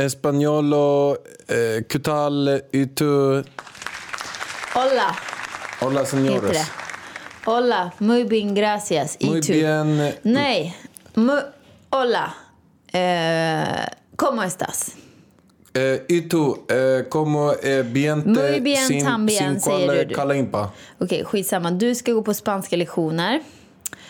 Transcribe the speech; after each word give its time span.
Españolo, 0.00 1.22
eh, 1.46 1.84
¿qué 1.86 1.98
y 2.72 2.86
tú? 2.86 3.42
Hola, 4.74 5.14
Hola 5.82 6.06
señores. 6.06 6.58
Hola, 7.44 7.92
muy 8.00 8.24
bien, 8.24 8.54
gracias. 8.54 9.16
Y 9.18 9.26
Muy 9.28 9.40
tú? 9.40 9.52
bien. 9.52 10.14
Nej, 10.24 10.74
mu, 11.16 11.32
hola. 11.90 12.34
Eh, 12.92 13.84
¿Cómo 14.16 14.42
estás? 14.42 14.92
Eh, 15.74 16.04
y 16.08 16.22
tú, 16.22 16.64
eh, 16.68 17.04
como 17.10 17.52
eh, 17.62 17.82
bien 17.86 18.22
te 18.22 18.28
Muy 18.30 18.60
bien 18.60 18.86
sin, 18.88 19.04
también, 19.04 19.38
sin 19.38 19.60
säger 19.60 19.86
cual 19.86 20.08
du. 20.08 20.14
calimpa? 20.14 20.72
Okej, 20.98 21.24
skitsamma. 21.24 21.70
Du 21.70 21.94
ska 21.94 22.12
gå 22.12 22.22
på 22.22 22.32
spanska 22.34 22.76
lektioner. 22.76 23.40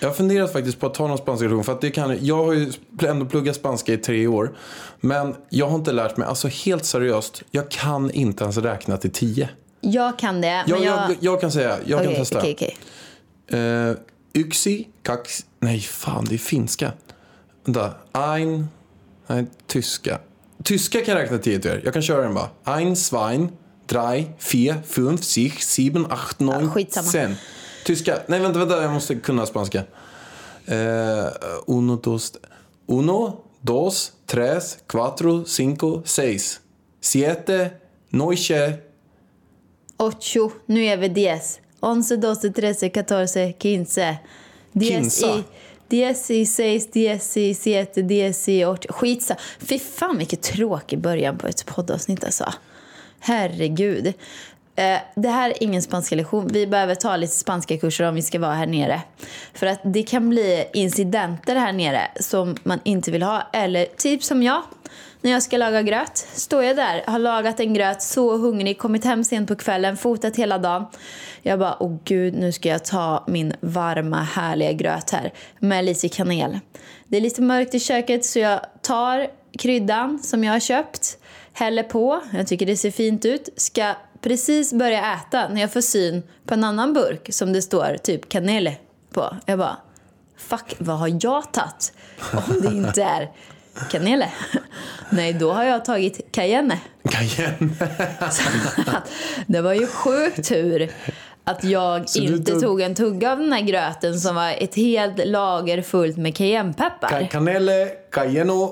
Jag 0.01 0.09
har 0.09 0.15
funderat 0.15 0.53
faktiskt 0.53 0.81
på 0.81 0.87
att 0.87 0.95
ta 0.95 1.07
någon 1.07 1.19
spanska 1.19 1.45
lektion 1.45 1.65
för 1.65 1.73
att 1.73 1.81
det 1.81 1.91
kan, 1.91 2.19
jag 2.27 2.45
har 2.45 2.53
ju 2.53 2.73
ändå 3.07 3.27
pluggat 3.27 3.57
spanska 3.57 3.93
i 3.93 3.97
tre 3.99 4.27
år. 4.27 4.57
Men 5.01 5.35
jag 5.49 5.67
har 5.69 5.77
inte 5.77 5.93
lärt 5.93 6.17
mig, 6.17 6.29
alltså 6.29 6.49
helt 6.49 6.85
seriöst, 6.85 7.43
jag 7.51 7.71
kan 7.71 8.11
inte 8.11 8.45
ens 8.45 8.57
räkna 8.57 8.97
till 8.97 9.11
tio. 9.11 9.49
Jag 9.81 10.19
kan 10.19 10.41
det, 10.41 10.47
Jag, 10.49 10.69
men 10.71 10.83
jag... 10.83 11.11
jag, 11.11 11.17
jag 11.21 11.41
kan 11.41 11.53
säga, 11.53 11.79
jag 11.85 11.99
kan 11.99 12.07
Okej, 12.09 12.19
testa. 12.19 12.39
okej, 12.39 12.55
okej. 12.57 12.77
Eh, 13.61 13.95
yksi, 14.35 14.89
kax, 15.03 15.45
nej 15.61 15.81
fan 15.81 16.25
det 16.29 16.35
är 16.35 16.39
finska. 16.39 16.93
Vänta, 17.65 17.93
ein, 18.13 18.69
nej 19.27 19.47
tyska. 19.67 20.19
Tyska 20.65 21.05
kan 21.05 21.15
jag 21.15 21.23
räkna 21.23 21.39
till 21.39 21.67
er. 21.67 21.81
Jag 21.85 21.93
kan 21.93 22.03
köra 22.03 22.23
den 22.23 22.35
bara. 22.35 22.49
Ein, 22.65 22.97
zwein, 22.97 23.49
drei, 23.87 24.31
vier, 24.53 24.83
fünf, 24.87 25.25
six, 25.25 25.69
sieben, 25.69 26.07
acht, 26.11 26.41
neun, 26.41 26.71
Ja, 26.95 27.03
zehn. 27.03 27.35
Tyska, 27.85 28.19
nej 28.27 28.41
vänta, 28.41 28.59
vänta, 28.59 28.83
jag 28.83 28.93
måste 28.93 29.15
kunna 29.15 29.47
spanska. 29.47 29.83
Eh, 30.67 31.27
uno, 31.67 31.97
dos, 31.97 32.33
uno, 32.87 33.41
dos, 33.61 34.13
tres, 34.27 34.79
cuatro, 34.87 35.45
cinco, 35.45 36.03
seis, 36.05 36.61
siete, 37.01 37.71
noche, 38.11 38.79
Ocho, 40.03 40.51
nueve, 40.67 41.09
diez. 41.09 41.61
Once, 41.81 42.17
doce, 42.17 42.51
trece, 42.51 42.91
catorce, 42.91 43.53
quince. 43.59 44.19
Diez. 44.73 45.25
Diez 45.89 46.31
y 46.31 46.47
seis, 46.47 46.89
y 47.37 47.55
siete, 47.55 48.01
y 48.47 48.65
ocho. 48.65 48.93
Skitsa. 48.93 49.37
Fy 49.59 49.79
fan 49.79 50.19
vilket 50.19 50.43
tråkig 50.43 50.99
början 50.99 51.39
på 51.39 51.47
ett 51.47 51.67
poddavsnitt 51.67 52.25
alltså. 52.25 52.53
Herregud. 53.19 54.13
Eh, 54.77 54.99
det 55.15 55.29
här 55.29 55.51
är 55.51 55.63
ingen 55.63 55.83
spanska 55.83 56.17
lektion. 56.17 56.49
Vi 56.53 56.67
behöver 56.67 56.95
ta 56.95 57.17
lite 57.17 57.35
spanska 57.35 57.79
kurser 57.79 58.09
om 58.09 58.15
vi 58.15 58.23
ska 58.23 58.39
vara 58.39 58.55
här 58.55 58.67
nere. 58.67 59.03
För 59.55 59.67
att 59.67 59.81
det 59.85 60.03
kan 60.03 60.29
bli 60.29 60.65
incidenter 60.73 61.57
här 61.57 61.73
nere 61.73 62.01
som 62.21 62.57
man 62.63 62.81
inte 62.85 63.11
vill 63.11 63.23
ha. 63.23 63.43
Eller 63.53 63.85
typ 63.85 64.25
som 64.25 64.43
jag. 64.43 64.63
När 65.23 65.31
jag 65.31 65.43
ska 65.43 65.57
laga 65.57 65.83
gröt 65.83 66.17
står 66.17 66.65
jag 66.65 66.77
där, 66.77 67.03
har 67.07 67.19
lagat 67.19 67.61
en 67.61 67.75
gröt, 67.75 68.03
så 68.03 68.37
hungrig, 68.37 68.79
kommit 68.79 69.05
hem 69.05 69.25
sent 69.25 69.49
på 69.49 69.57
kvällen, 69.57 69.97
fotat 69.97 70.37
hela 70.37 70.59
dagen. 70.59 70.87
Jag 71.43 71.59
bara, 71.59 71.77
åh 71.83 71.99
gud, 72.05 72.35
nu 72.35 72.53
ska 72.53 72.69
jag 72.69 72.85
ta 72.85 73.25
min 73.27 73.53
varma 73.61 74.23
härliga 74.23 74.73
gröt 74.73 75.11
här 75.11 75.33
med 75.59 75.85
lite 75.85 76.09
kanel. 76.09 76.59
Det 77.07 77.17
är 77.17 77.21
lite 77.21 77.43
mörkt 77.43 77.75
i 77.75 77.81
köket 77.81 78.25
så 78.25 78.39
jag 78.39 78.61
tar 78.83 79.27
kryddan 79.59 80.19
som 80.19 80.45
jag 80.45 80.53
har 80.53 80.61
köpt, 80.61 81.19
häller 81.53 81.83
på, 81.83 82.21
jag 82.33 82.47
tycker 82.47 82.67
det 82.67 82.77
ser 82.77 82.91
fint 82.91 83.25
ut, 83.25 83.49
ska 83.57 83.95
precis 84.23 84.73
börja 84.73 85.15
äta 85.15 85.49
när 85.49 85.61
jag 85.61 85.73
får 85.73 85.81
syn 85.81 86.23
på 86.47 86.55
en 86.55 86.65
annan 86.65 86.93
burk 86.93 87.29
som 87.33 87.53
det 87.53 87.63
står 87.63 87.97
typ 88.03 88.29
kanel 88.29 88.71
på. 89.13 89.37
Jag 89.47 89.59
bara, 89.59 89.77
fuck, 90.37 90.75
vad 90.79 90.99
har 90.99 91.09
jag 91.25 91.53
tagit? 91.53 91.93
Om 92.33 92.61
det 92.61 92.69
inte 92.69 93.03
är 93.03 93.31
kanel. 93.91 94.25
Nej, 95.11 95.33
då 95.33 95.53
har 95.53 95.65
jag 95.65 95.85
tagit 95.85 96.33
cayenne. 96.33 96.79
cayenne. 97.11 97.69
Det 99.47 99.61
var 99.61 99.73
ju 99.73 99.87
sjukt 99.87 100.49
tur 100.49 100.91
att 101.45 101.65
jag 101.65 102.09
Så 102.09 102.19
inte 102.19 102.53
tog- 102.53 102.63
tog 102.63 102.81
en 102.81 102.95
tugga 102.95 103.33
av 103.33 103.39
den 103.39 103.53
här 103.53 103.61
gröten 103.61 104.21
som 104.21 104.35
var 104.35 104.51
ett 104.59 104.75
helt 104.75 105.27
lager 105.29 105.83
fullt 105.83 106.17
med 106.17 106.37
cayennepeppar. 106.37 107.09
Ca- 107.09 107.29
cayenne, 108.11 108.69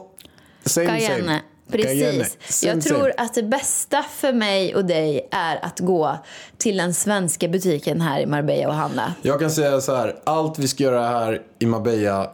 same 0.65 0.87
Cayenne. 0.87 1.19
same. 1.19 1.41
Precis. 1.71 2.65
Jag 2.65 2.83
tror 2.83 3.13
att 3.17 3.35
det 3.35 3.43
bästa 3.43 4.03
för 4.03 4.33
mig 4.33 4.75
och 4.75 4.85
dig 4.85 5.29
är 5.31 5.65
att 5.65 5.81
gå 5.81 6.19
till 6.57 6.77
den 6.77 6.95
svenska 6.95 7.49
butiken 7.49 8.01
här 8.01 8.21
i 8.21 8.27
Marbella 8.27 8.69
och 8.69 8.75
handla. 8.75 9.15
Jag 9.23 9.41
kan 9.41 9.51
säga 9.51 9.81
så 9.81 9.95
här, 9.95 10.17
allt 10.25 10.59
vi 10.59 10.69
ska 10.69 10.85
göra 10.85 11.09
här 11.09 11.43
i 11.59 11.67
Marbella 11.67 12.31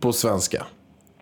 på 0.00 0.12
svenska. 0.12 0.66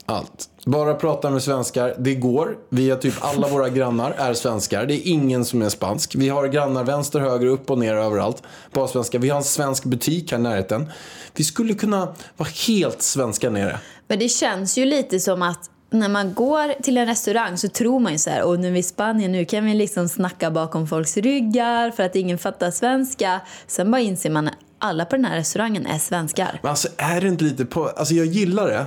Allt. 0.07 0.49
Bara 0.67 0.95
prata 0.95 1.31
med 1.31 1.43
svenskar. 1.43 1.95
Det 1.99 2.15
går. 2.15 2.57
Vi 2.69 2.91
har 2.91 2.97
typ 2.97 3.15
alla 3.21 3.49
våra 3.49 3.69
grannar 3.69 4.11
är 4.11 4.35
svenskar. 4.35 4.87
Det 4.87 4.95
är 4.95 5.09
ingen 5.09 5.45
som 5.45 5.63
är 5.63 5.69
spansk. 5.69 6.15
Vi 6.15 6.29
har 6.29 6.49
grannar 6.49 6.85
vänster, 6.85 7.21
höger, 7.21 7.47
upp 7.47 7.71
och 7.71 7.79
ner 7.79 7.95
överallt. 7.95 8.43
Bara 8.73 8.89
svenska. 8.89 9.19
Vi 9.19 9.29
har 9.29 9.37
en 9.37 9.45
svensk 9.45 9.85
butik 9.85 10.33
här 10.33 10.39
i 10.39 10.43
närheten. 10.43 10.91
Vi 11.35 11.45
skulle 11.45 11.75
kunna 11.75 12.15
vara 12.37 12.49
helt 12.67 13.03
svenska 13.03 13.51
nere. 13.51 13.79
Men 14.09 14.19
det 14.19 14.29
känns 14.29 14.79
ju 14.79 14.85
lite 14.85 15.21
som 15.21 15.43
att 15.43 15.71
när 15.91 16.09
man 16.09 16.35
går 16.35 16.83
till 16.83 16.97
en 16.97 17.07
restaurang 17.07 17.59
så 17.59 17.69
tror 17.69 18.01
man 18.01 18.13
ju 18.13 18.19
så 18.19 18.31
här, 18.31 18.43
och 18.43 18.61
nu 18.61 18.67
är 18.69 18.73
vi 18.73 18.79
i 18.79 18.83
Spanien, 18.83 19.33
nu 19.33 19.45
kan 19.45 19.65
vi 19.65 19.75
liksom 19.75 20.09
snacka 20.09 20.51
bakom 20.51 20.87
folks 20.87 21.17
ryggar 21.17 21.91
för 21.91 22.03
att 22.03 22.17
ingen 22.17 22.39
fattar 22.39 22.71
svenska. 22.71 23.41
Sen 23.67 23.91
bara 23.91 24.01
inser 24.01 24.31
man 24.31 24.49
att 24.49 24.55
alla 24.79 25.05
på 25.05 25.17
den 25.17 25.25
här 25.25 25.37
restaurangen 25.37 25.87
är 25.87 25.99
svenskar. 25.99 26.59
Men 26.63 26.71
alltså 26.71 26.89
är 26.97 27.21
det 27.21 27.29
inte 27.29 27.45
lite 27.45 27.65
på... 27.65 27.85
Alltså 27.89 28.15
jag 28.15 28.27
gillar 28.27 28.67
det. 28.69 28.87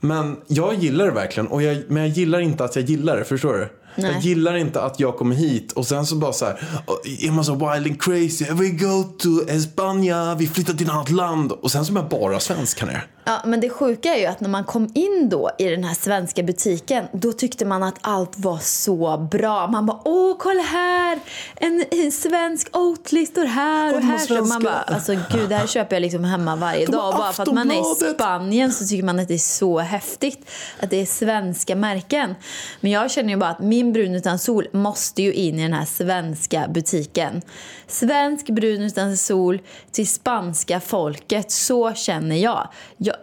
Men 0.00 0.36
jag 0.46 0.74
gillar 0.74 1.04
det 1.06 1.10
verkligen. 1.12 1.46
Och 1.46 1.62
jag, 1.62 1.82
men 1.88 2.02
jag 2.02 2.08
gillar 2.12 2.40
inte 2.40 2.64
att 2.64 2.76
jag 2.76 2.84
gillar 2.84 3.16
det. 3.16 3.24
Förstår 3.24 3.52
du? 3.52 3.68
Nej. 3.94 4.12
Jag 4.12 4.20
gillar 4.20 4.56
inte 4.56 4.82
att 4.82 5.00
jag 5.00 5.16
kommer 5.16 5.36
hit 5.36 5.72
och 5.72 5.86
sen 5.86 6.06
så 6.06 6.14
bara 6.16 6.32
så 6.32 6.44
här. 6.44 6.54
"Oh, 6.86 7.26
Är 7.26 7.30
man 7.30 7.44
så 7.44 7.54
wild 7.54 7.86
and 7.86 8.02
crazy? 8.02 8.44
We 8.44 8.68
go 8.68 9.02
to 9.18 9.28
España. 9.48 10.34
Vi 10.38 10.46
flyttar 10.46 10.74
till 10.74 10.86
ett 10.86 10.92
annat 10.92 11.10
land. 11.10 11.52
Och 11.52 11.70
sen 11.70 11.84
så 11.84 11.92
är 11.92 11.94
man 11.94 12.08
bara 12.08 12.40
svensk 12.40 12.80
här 12.80 12.86
nere. 12.86 13.02
Ja, 13.28 13.42
men 13.44 13.60
det 13.60 13.70
sjuka 13.70 14.14
är 14.14 14.18
ju 14.20 14.26
att 14.26 14.40
när 14.40 14.48
man 14.48 14.64
kom 14.64 14.90
in 14.94 15.28
då 15.28 15.50
i 15.58 15.64
den 15.64 15.84
här 15.84 15.94
svenska 15.94 16.42
butiken, 16.42 17.04
då 17.12 17.32
tyckte 17.32 17.64
man 17.64 17.82
att 17.82 17.94
allt 18.00 18.38
var 18.38 18.58
så 18.58 19.28
bra. 19.30 19.66
Man 19.66 19.86
bara, 19.86 20.00
åh, 20.04 20.36
kolla 20.38 20.62
här! 20.62 21.18
En, 21.56 21.84
en 21.90 22.12
svensk 22.12 22.76
Oatly 22.76 23.26
står 23.26 23.44
här 23.44 23.94
och 23.94 24.00
här. 24.00 24.18
Så 24.18 24.34
man 24.34 24.46
svenska. 24.46 24.60
bara, 24.60 24.80
alltså 24.80 25.12
gud, 25.32 25.48
det 25.48 25.54
här 25.54 25.66
köper 25.66 25.96
jag 25.96 26.00
liksom 26.00 26.24
hemma 26.24 26.56
varje 26.56 26.86
De 26.86 26.92
dag. 26.92 27.14
Bara 27.14 27.32
för 27.32 27.42
att 27.42 27.52
man 27.52 27.70
är 27.70 28.10
i. 28.10 28.14
Spanien 28.14 28.72
så 28.72 28.86
tycker 28.86 29.04
man 29.04 29.18
att 29.18 29.28
det 29.28 29.34
är 29.34 29.38
så 29.38 29.78
häftigt 29.78 30.50
att 30.80 30.90
det 30.90 30.96
är 30.96 31.06
svenska 31.06 31.76
märken. 31.76 32.34
Men 32.80 32.90
jag 32.90 33.10
känner 33.10 33.30
ju 33.30 33.36
bara 33.36 33.50
att 33.50 33.60
min 33.60 33.92
brun 33.92 34.14
utan 34.14 34.38
sol 34.38 34.66
måste 34.72 35.22
ju 35.22 35.32
in 35.32 35.58
i 35.58 35.62
den 35.62 35.72
här 35.72 35.84
svenska 35.84 36.68
butiken. 36.68 37.42
Svensk 37.88 38.46
brun 38.46 38.82
utan 38.82 39.16
sol 39.16 39.60
till 39.92 40.08
spanska 40.08 40.80
folket, 40.80 41.50
så 41.50 41.94
känner 41.94 42.36
jag. 42.36 42.68
jag 42.96 43.16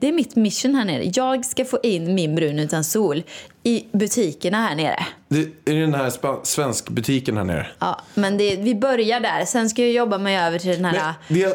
det 0.00 0.08
är 0.08 0.12
mitt 0.12 0.36
mission 0.36 0.74
här 0.74 0.84
nere. 0.84 1.10
Jag 1.14 1.44
ska 1.44 1.64
få 1.64 1.78
in 1.82 2.14
min 2.14 2.34
brun 2.34 2.58
utan 2.58 2.84
sol 2.84 3.22
i 3.62 3.86
butikerna 3.92 4.56
här 4.66 4.74
nere. 4.76 5.06
Det 5.28 5.72
är 5.72 5.80
den 5.80 5.94
här 5.94 6.10
spa- 6.10 6.40
svensk 6.42 6.88
butiken 6.88 7.36
här 7.36 7.44
nere. 7.44 7.66
Ja, 7.78 8.00
men 8.14 8.38
det, 8.38 8.56
vi 8.56 8.74
börjar 8.74 9.20
där. 9.20 9.44
Sen 9.44 9.70
ska 9.70 9.82
jag 9.82 9.90
jobba 9.90 10.18
mig 10.18 10.38
över 10.38 10.58
till 10.58 10.70
den 10.70 10.84
här... 10.84 11.14
Det, 11.28 11.38
jag, 11.38 11.52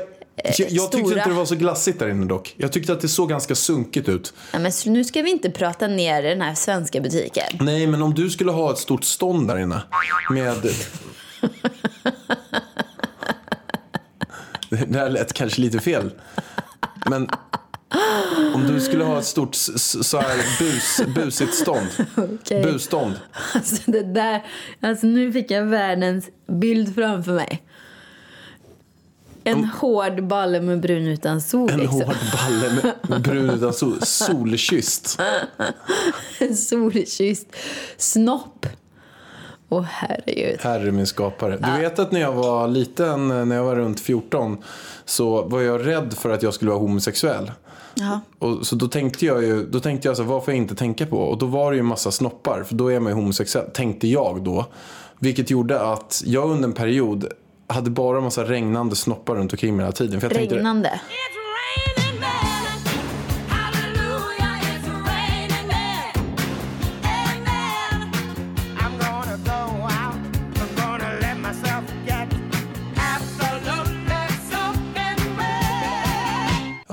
jag 0.70 0.92
tyckte 0.92 0.98
inte 0.98 1.30
det 1.30 1.34
var 1.34 1.46
så 1.46 1.56
glassigt 1.56 2.00
där 2.00 2.10
inne 2.10 2.26
dock. 2.26 2.54
Jag 2.58 2.72
tyckte 2.72 2.94
att 2.94 3.02
det 3.02 3.08
såg 3.08 3.30
ganska 3.30 3.56
sunkigt 3.56 4.10
ut. 4.10 4.34
Ja, 4.52 4.60
men 4.60 4.72
nu 4.86 5.04
ska 5.04 5.22
vi 5.22 5.30
inte 5.32 5.50
prata 5.52 5.88
ner 5.88 6.24
den 6.24 6.42
här 6.42 6.54
svenska 6.54 7.02
butiken. 7.02 7.58
Nej, 7.60 7.88
men 7.88 8.02
om 8.02 8.14
du 8.14 8.30
skulle 8.30 8.52
ha 8.52 8.72
ett 8.72 8.78
stort 8.78 9.04
stånd 9.04 9.48
där 9.48 9.58
inne 9.58 9.82
med... 10.30 10.56
Det 14.70 14.98
här 14.98 15.10
lät 15.10 15.34
kanske 15.34 15.62
lite 15.62 15.80
fel. 15.80 16.12
Men 17.10 17.30
om 18.54 18.68
du 18.68 18.82
skulle 18.82 19.04
ha 19.04 19.20
ett 19.20 19.26
stort 19.26 19.56
så 19.56 20.20
här 20.20 20.60
bus, 20.60 21.02
busigt 21.16 21.54
stånd. 21.54 21.88
Okej. 22.16 22.64
Busstånd. 22.64 23.14
Alltså 23.54 23.92
det 23.92 24.04
där, 24.04 24.46
alltså 24.82 25.08
nu 25.08 25.32
fick 25.32 25.52
jag 25.52 25.66
världens 25.66 26.30
bild 26.48 26.96
framför 26.96 27.32
mig. 27.32 27.64
En 29.44 29.66
hård 29.66 30.28
balle 30.28 30.62
med 30.62 30.82
brun 30.82 31.08
utan 31.08 31.42
sol. 31.42 31.70
En 31.70 31.80
liksom. 31.80 32.02
hård 32.02 32.16
balle 32.34 32.94
med 33.02 33.22
brun 33.22 33.50
utan 33.50 33.74
sol. 33.74 34.02
Solkysst. 34.02 35.20
En 36.40 36.56
solkysst 36.58 37.56
snopp. 37.98 38.66
Åh 39.76 39.86
herregud. 39.90 40.60
Herre 40.62 40.92
min 40.92 41.08
skapare. 41.08 41.58
Du 41.58 41.82
vet 41.82 42.00
att 42.00 42.12
när 42.12 42.20
jag 42.20 42.32
var 42.32 42.68
liten, 42.68 43.28
när 43.28 43.56
jag 43.56 43.64
var 43.64 43.76
runt 43.76 44.00
14, 44.00 44.58
så 45.06 45.42
var 45.42 45.62
jag 45.62 45.88
rädd 45.88 46.14
för 46.14 46.30
att 46.30 46.44
jag 46.44 46.54
skulle 46.54 46.72
vara 46.72 46.80
homosexuell. 46.80 47.52
Ja. 47.96 48.20
Och, 48.40 48.68
så 48.68 48.76
då 48.76 48.88
tänkte 48.88 49.26
jag 49.26 49.44
ju, 49.44 49.66
då 49.66 49.80
tänkte 49.80 50.08
jag 50.08 50.18
så 50.18 50.24
här, 50.24 50.30
vad 50.30 50.46
får 50.46 50.54
jag 50.54 50.62
inte 50.62 50.76
tänka 50.76 51.06
på? 51.06 51.18
Och 51.18 51.38
då 51.38 51.46
var 51.46 51.72
det 51.72 51.76
ju 51.76 51.80
en 51.80 51.86
massa 51.86 52.12
snoppar, 52.12 52.64
för 52.64 52.76
då 52.76 52.92
är 52.92 53.00
man 53.00 53.12
ju 53.12 53.16
homosexuell, 53.16 53.70
tänkte 53.74 54.08
jag 54.08 54.44
då. 54.44 54.66
Vilket 55.20 55.50
gjorde 55.50 55.82
att 55.82 56.24
jag 56.26 56.52
under 56.52 56.68
en 56.68 56.74
period 56.74 57.28
hade 57.68 57.90
bara 57.90 58.18
en 58.18 58.24
massa 58.24 58.44
regnande 58.44 58.96
snoppar 58.96 59.36
runt 59.36 59.54
omkring 59.54 59.76
mig 59.76 59.84
hela 59.86 59.92
tiden. 59.92 60.22
För 60.22 60.28
jag 60.28 60.38
tänkte, 60.38 60.56
Regnande. 60.56 60.90
It's 60.90 62.05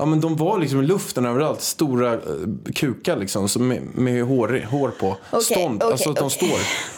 Ja 0.03 0.07
men 0.07 0.21
de 0.21 0.35
var 0.35 0.59
liksom 0.59 0.79
i 0.79 0.83
luften 0.83 1.25
överallt. 1.25 1.61
Stora 1.61 2.13
eh, 2.13 2.19
kukar 2.75 3.17
liksom. 3.17 3.47
Med, 3.67 3.81
med 3.95 4.23
hår, 4.23 4.65
hår 4.71 4.89
på. 4.99 5.17
Okej, 5.31 5.43
Stånd. 5.43 5.83
okej, 5.83 5.91
alltså 5.91 6.09
att 6.09 6.15
de 6.15 6.25
okej. 6.25 6.49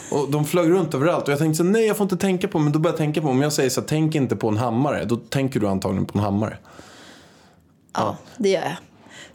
står. 0.09 0.17
Och 0.17 0.31
de 0.31 0.45
flög 0.45 0.69
runt 0.69 0.93
överallt. 0.93 1.23
Och 1.23 1.31
jag 1.31 1.39
tänkte 1.39 1.57
så 1.57 1.63
nej 1.63 1.85
jag 1.85 1.97
får 1.97 2.03
inte 2.03 2.17
tänka 2.17 2.47
på. 2.47 2.59
Men 2.59 2.71
då 2.71 2.79
började 2.79 2.93
jag 2.93 2.97
tänka 2.97 3.21
på. 3.21 3.27
Om 3.27 3.41
jag 3.41 3.53
säger 3.53 3.69
så 3.69 3.81
tänk 3.81 4.15
inte 4.15 4.35
på 4.35 4.49
en 4.49 4.57
hammare. 4.57 5.05
Då 5.05 5.15
tänker 5.15 5.59
du 5.59 5.67
antagligen 5.67 6.05
på 6.05 6.17
en 6.17 6.23
hammare. 6.23 6.57
Ja, 7.93 8.17
det 8.37 8.49
gör 8.49 8.61
jag. 8.61 8.75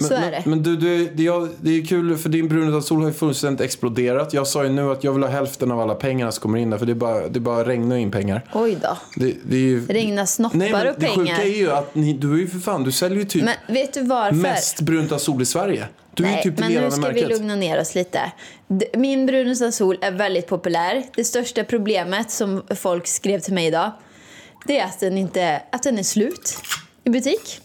Men, 0.00 0.08
Så 0.08 0.14
är 0.14 0.20
men, 0.20 0.30
det. 0.30 0.42
Men 0.44 0.62
du, 0.62 0.76
du, 0.76 1.10
det, 1.14 1.22
jag, 1.22 1.48
det 1.60 1.70
är 1.70 1.86
kul 1.86 2.16
för 2.16 2.28
din 2.28 2.48
bruna 2.48 2.80
sol 2.80 3.00
har 3.00 3.08
ju 3.08 3.14
fullständigt 3.14 3.60
exploderat. 3.60 4.32
Jag 4.32 4.46
sa 4.46 4.64
ju 4.64 4.70
nu 4.70 4.90
att 4.92 5.04
jag 5.04 5.12
vill 5.12 5.22
ha 5.22 5.30
hälften 5.30 5.70
av 5.70 5.80
alla 5.80 5.94
pengarna 5.94 6.32
som 6.32 6.42
kommer 6.42 6.58
in 6.58 6.70
där. 6.70 6.78
För 6.78 6.86
det 6.86 6.92
är 6.92 6.94
bara, 6.94 7.28
det 7.28 7.38
är 7.38 7.40
bara 7.40 7.64
regnar 7.64 7.96
in 7.96 8.10
pengar. 8.10 8.44
Oj 8.52 8.76
då. 8.82 8.96
Det, 9.16 9.34
det 9.44 9.56
är 9.56 9.60
ju... 9.60 9.86
Regna 9.86 10.26
snoppar 10.26 10.58
Nej, 10.58 10.72
men 10.72 10.86
och 10.86 10.94
det 10.98 11.06
pengar. 11.06 11.16
sjuka 11.16 11.42
är 11.42 11.58
ju 11.58 11.70
att 11.70 11.94
ni, 11.94 12.12
du 12.12 12.34
är 12.34 12.38
ju 12.38 12.46
för 12.46 12.58
fan, 12.58 12.84
du 12.84 12.92
säljer 12.92 13.18
ju 13.18 13.24
typ 13.24 13.44
Men 13.44 13.74
vet 13.74 13.94
du 13.94 14.02
varför? 14.02 14.36
mest 14.36 14.80
brunt 14.80 15.12
av 15.12 15.18
sol 15.18 15.42
i 15.42 15.46
Sverige. 15.46 15.86
Du 16.14 16.24
är 16.24 16.28
ju 16.28 16.34
Nej, 16.34 16.42
typ 16.42 16.58
men 16.58 16.72
nu 16.72 16.90
ska 16.90 17.00
märket. 17.00 17.30
vi 17.30 17.34
lugna 17.34 17.56
ner 17.56 17.80
oss 17.80 17.94
lite. 17.94 18.32
Min 18.96 19.26
brunusa 19.26 19.72
sol 19.72 19.98
är 20.00 20.10
väldigt 20.10 20.46
populär. 20.46 21.02
Det 21.16 21.24
största 21.24 21.64
problemet 21.64 22.30
som 22.30 22.62
folk 22.76 23.06
skrev 23.06 23.40
till 23.40 23.54
mig 23.54 23.66
idag 23.66 23.90
det 24.66 24.78
är 24.78 24.84
att 24.84 25.00
den, 25.00 25.18
inte, 25.18 25.62
att 25.72 25.82
den 25.82 25.98
är 25.98 26.02
slut 26.02 26.58
i 27.04 27.10
butik. 27.10 27.60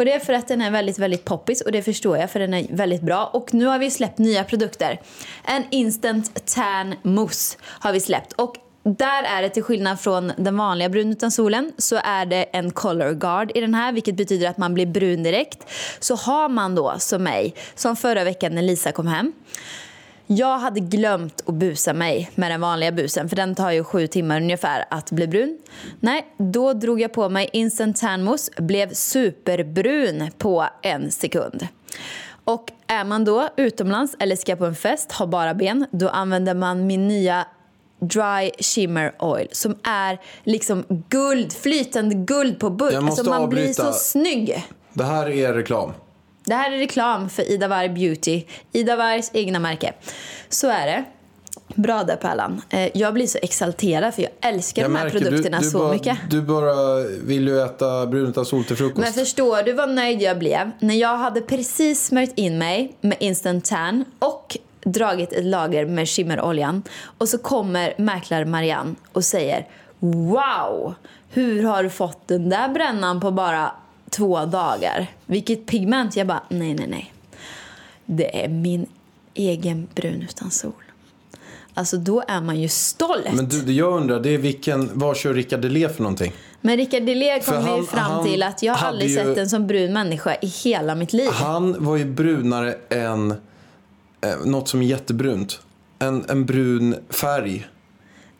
Och 0.00 0.06
det 0.06 0.12
är 0.12 0.18
för 0.18 0.32
att 0.32 0.48
den 0.48 0.62
är 0.62 0.70
väldigt, 0.70 0.98
väldigt 0.98 1.24
poppis 1.24 1.60
och 1.60 1.72
det 1.72 1.82
förstår 1.82 2.18
jag 2.18 2.30
för 2.30 2.40
den 2.40 2.54
är 2.54 2.66
väldigt 2.70 3.02
bra. 3.02 3.26
Och 3.26 3.54
nu 3.54 3.66
har 3.66 3.78
vi 3.78 3.90
släppt 3.90 4.18
nya 4.18 4.44
produkter. 4.44 5.00
En 5.44 5.64
instant 5.70 6.46
tan 6.46 6.94
mousse 7.02 7.58
har 7.62 7.92
vi 7.92 8.00
släppt. 8.00 8.32
Och 8.32 8.56
där 8.82 9.22
är 9.22 9.42
det 9.42 9.48
till 9.48 9.62
skillnad 9.62 10.00
från 10.00 10.32
den 10.36 10.56
vanliga 10.56 10.88
brun 10.88 11.10
utan 11.10 11.30
solen 11.30 11.72
så 11.78 12.00
är 12.04 12.26
det 12.26 12.42
en 12.42 12.70
color 12.70 13.12
guard 13.12 13.52
i 13.54 13.60
den 13.60 13.74
här 13.74 13.92
vilket 13.92 14.14
betyder 14.14 14.48
att 14.48 14.58
man 14.58 14.74
blir 14.74 14.86
brun 14.86 15.22
direkt. 15.22 15.70
Så 15.98 16.14
har 16.14 16.48
man 16.48 16.74
då 16.74 16.94
som 16.98 17.22
mig, 17.22 17.54
som 17.74 17.96
förra 17.96 18.24
veckan 18.24 18.54
när 18.54 18.62
Lisa 18.62 18.92
kom 18.92 19.06
hem. 19.06 19.32
Jag 20.32 20.58
hade 20.58 20.80
glömt 20.80 21.42
att 21.46 21.54
busa 21.54 21.92
mig 21.92 22.30
med 22.34 22.50
den 22.50 22.60
vanliga 22.60 22.92
busen 22.92 23.28
för 23.28 23.36
den 23.36 23.54
tar 23.54 23.70
ju 23.70 23.84
sju 23.84 24.06
timmar 24.06 24.36
ungefär 24.40 24.84
att 24.90 25.10
bli 25.10 25.26
brun. 25.28 25.58
Nej, 26.00 26.26
då 26.38 26.72
drog 26.72 27.00
jag 27.00 27.12
på 27.12 27.28
mig 27.28 27.50
instant 27.52 27.96
tan 28.00 28.24
mousse, 28.24 28.52
blev 28.62 28.92
superbrun 28.92 30.30
på 30.38 30.66
en 30.82 31.10
sekund. 31.10 31.66
Och 32.44 32.72
är 32.86 33.04
man 33.04 33.24
då 33.24 33.48
utomlands 33.56 34.16
eller 34.18 34.36
ska 34.36 34.56
på 34.56 34.66
en 34.66 34.74
fest, 34.74 35.12
har 35.12 35.26
bara 35.26 35.54
ben, 35.54 35.86
då 35.90 36.08
använder 36.08 36.54
man 36.54 36.86
min 36.86 37.08
nya 37.08 37.46
Dry 38.00 38.50
Shimmer 38.58 39.12
Oil 39.18 39.48
som 39.52 39.76
är 39.82 40.18
liksom 40.44 40.84
guld, 41.08 41.52
flytande 41.52 42.14
guld 42.14 42.58
på 42.58 42.70
burk. 42.70 42.92
Jag 42.92 43.02
måste 43.04 43.20
Alltså 43.20 43.30
man 43.40 43.48
blir 43.48 43.62
avbryta. 43.62 43.92
så 43.92 43.98
snygg. 43.98 44.64
Det 44.92 45.04
här 45.04 45.28
är 45.30 45.52
reklam. 45.52 45.92
Det 46.44 46.54
här 46.54 46.72
är 46.72 46.78
reklam 46.78 47.28
för 47.28 47.50
Ida 47.50 47.68
Warg 47.68 47.88
Beauty, 47.88 48.42
Ida 48.72 48.96
Wargs 48.96 49.30
egna 49.34 49.58
märke. 49.58 49.92
Så 50.48 50.68
är 50.68 50.86
det. 50.86 51.04
Bra 51.74 52.02
där 52.02 52.16
Pärlan. 52.16 52.62
Eh, 52.70 52.88
Jag 52.94 53.14
blir 53.14 53.26
så 53.26 53.38
exalterad 53.42 54.14
för 54.14 54.22
jag 54.22 54.30
älskar 54.40 54.82
Jag 54.82 54.90
de 54.90 54.96
här 54.96 55.10
produkterna 55.10 55.58
du, 55.58 55.64
du 55.64 55.70
så 55.70 55.78
bara, 55.78 55.92
mycket. 55.92 56.18
Du 56.30 56.42
bara 56.42 56.96
vill 57.24 57.48
ju 57.48 57.60
äta 57.62 58.06
brun 58.06 58.26
utan 58.30 58.44
sol 58.46 58.64
till 58.64 58.76
frukost. 58.76 59.00
Men 59.00 59.12
förstår 59.12 59.62
du 59.62 59.72
vad 59.72 59.88
nöjd 59.90 60.22
jag 60.22 60.38
blev 60.38 60.70
när 60.80 60.94
jag 60.94 61.16
hade 61.16 61.40
precis 61.40 62.06
smörjt 62.06 62.32
in 62.38 62.58
mig 62.58 62.96
med 63.00 63.16
instant 63.20 63.64
tan 63.64 64.04
och 64.18 64.56
dragit 64.84 65.32
ett 65.32 65.44
lager 65.44 65.86
med 65.86 66.08
shimmeroljan 66.08 66.82
och 67.18 67.28
så 67.28 67.38
kommer 67.38 67.94
mäklare 67.98 68.44
Marianne 68.44 68.94
och 69.12 69.24
säger 69.24 69.66
Wow! 69.98 70.94
Hur 71.32 71.62
har 71.62 71.82
du 71.82 71.90
fått 71.90 72.28
den 72.28 72.48
där 72.48 72.68
brännan 72.68 73.20
på 73.20 73.30
bara 73.30 73.72
två 74.10 74.44
dagar? 74.44 75.06
Vilket 75.26 75.66
pigment! 75.66 76.16
Jag 76.16 76.26
bara, 76.26 76.42
nej, 76.48 76.74
nej, 76.74 76.86
nej. 76.88 77.12
Det 78.06 78.44
är 78.44 78.48
min 78.48 78.86
egen 79.34 79.88
brun 79.94 80.22
utan 80.22 80.50
sol. 80.50 80.72
Alltså 81.74 81.96
då 81.96 82.22
är 82.28 82.40
man 82.40 82.60
ju 82.60 82.68
stolt. 82.68 83.32
Men 83.32 83.48
du, 83.48 83.62
det 83.62 83.72
jag 83.72 83.92
undrar, 83.96 84.20
det 84.20 84.30
är 84.30 84.38
vilken, 84.38 84.90
vad 84.94 85.16
kör 85.16 85.34
Rickard 85.34 85.60
Delé 85.60 85.88
för 85.88 86.02
någonting? 86.02 86.32
Men 86.60 86.76
Rickard 86.76 87.02
Delé 87.02 87.40
kom 87.40 87.54
ju 87.76 87.82
fram 87.86 88.12
han 88.12 88.24
till 88.24 88.42
att 88.42 88.62
jag 88.62 88.74
har 88.74 88.88
aldrig 88.88 89.10
ju- 89.10 89.16
sett 89.16 89.38
en 89.38 89.48
som 89.48 89.66
brun 89.66 89.92
människa 89.92 90.34
i 90.42 90.46
hela 90.46 90.94
mitt 90.94 91.12
liv. 91.12 91.30
Han 91.32 91.84
var 91.84 91.96
ju 91.96 92.04
brunare 92.04 92.74
än 92.90 93.30
eh, 94.20 94.38
något 94.44 94.68
som 94.68 94.82
är 94.82 94.86
jättebrunt. 94.86 95.60
En, 95.98 96.24
en 96.28 96.46
brun 96.46 96.96
färg. 97.10 97.66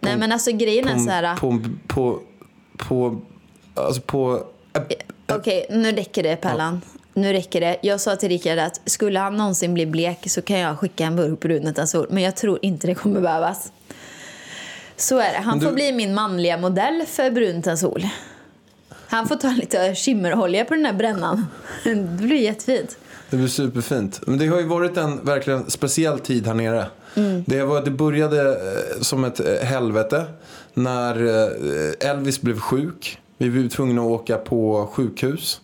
Nej 0.00 0.16
men 0.16 0.32
alltså 0.32 0.52
grejen 0.52 0.88
är 0.88 0.98
så 0.98 1.10
här. 1.10 1.36
På, 1.36 1.60
på, 1.86 2.20
på, 2.76 3.20
alltså 3.74 4.02
på, 4.02 4.44
äh, 4.72 4.82
Okej, 5.36 5.66
nu 5.70 5.92
räcker 5.92 6.22
det 6.22 6.36
Pellan. 6.36 6.80
Nu 7.14 7.32
räcker 7.32 7.60
det. 7.60 7.76
Jag 7.82 8.00
sa 8.00 8.16
till 8.16 8.28
Rickard 8.28 8.58
att 8.58 8.80
skulle 8.84 9.18
han 9.18 9.36
någonsin 9.36 9.74
bli 9.74 9.86
blek 9.86 10.18
så 10.30 10.42
kan 10.42 10.58
jag 10.58 10.78
skicka 10.78 11.04
en 11.04 11.16
burk 11.16 11.40
brun 11.40 11.66
utan 11.68 11.88
sol. 11.88 12.06
Men 12.10 12.22
jag 12.22 12.36
tror 12.36 12.58
inte 12.62 12.86
det 12.86 12.94
kommer 12.94 13.20
behövas. 13.20 13.72
Så 14.96 15.18
är 15.18 15.32
det. 15.32 15.38
Han 15.38 15.58
du- 15.58 15.66
får 15.66 15.72
bli 15.72 15.92
min 15.92 16.14
manliga 16.14 16.58
modell 16.58 17.04
för 17.08 17.30
brun 17.30 17.56
utan 17.56 17.78
sol. 17.78 18.06
Han 19.06 19.28
får 19.28 19.36
ta 19.36 19.48
lite 19.48 19.94
shimmerolja 19.94 20.64
på 20.64 20.74
den 20.74 20.84
här 20.84 20.92
brännan. 20.92 21.46
Det 21.84 21.94
blir 21.94 22.36
jättefint. 22.40 22.96
Det 23.30 23.36
blir 23.36 23.48
superfint. 23.48 24.20
Men 24.26 24.38
det 24.38 24.46
har 24.46 24.58
ju 24.60 24.66
varit 24.66 24.96
en 24.96 25.24
verkligen 25.24 25.70
speciell 25.70 26.18
tid 26.18 26.46
här 26.46 26.54
nere. 26.54 26.86
Det, 27.46 27.64
var, 27.64 27.82
det 27.82 27.90
började 27.90 28.50
eh, 28.50 29.00
som 29.00 29.24
ett 29.24 29.40
eh, 29.40 29.66
helvete 29.66 30.24
när 30.74 31.26
eh, 31.26 32.10
Elvis 32.10 32.40
blev 32.40 32.58
sjuk. 32.58 33.18
Vi 33.40 33.62
var 33.62 33.68
tvungna 33.68 34.02
att 34.02 34.08
åka 34.08 34.36
på 34.36 34.88
sjukhus. 34.92 35.60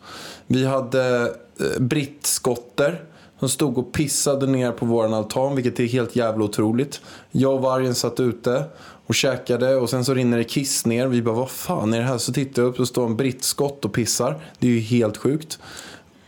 Vi 0.47 0.67
hade 0.67 1.35
eh, 1.61 1.81
brittskotter 1.81 3.05
som 3.39 3.49
stod 3.49 3.79
och 3.79 3.93
pissade 3.93 4.47
ner 4.47 4.73
på 4.73 4.87
våran 4.87 5.15
altan, 5.15 5.55
vilket 5.55 5.81
är 5.81 5.87
helt 5.87 6.17
jävla 6.17 6.45
otroligt. 6.45 7.01
Jag 7.31 7.55
och 7.55 7.63
vargen 7.63 7.95
satt 7.95 8.21
ute 8.21 8.65
och 9.07 9.15
käkade 9.15 9.77
och 9.77 9.91
sen 9.91 10.05
så 10.05 10.15
rinner 10.15 10.39
det 10.39 10.45
kiss 10.45 10.87
ner. 10.87 11.07
Vi 11.07 11.23
bara, 11.23 11.35
vad 11.35 11.51
fan 11.51 11.95
är 11.95 11.99
det 11.99 12.05
här? 12.05 12.19
Så 12.19 12.33
tittar 12.33 12.63
jag 12.63 12.69
upp 12.69 12.81
och 12.81 12.89
står 12.89 13.07
en 13.07 13.17
brittskott 13.17 13.85
och 13.85 13.93
pissar. 13.93 14.41
Det 14.59 14.67
är 14.67 14.71
ju 14.71 14.81
helt 14.81 15.17
sjukt. 15.17 15.59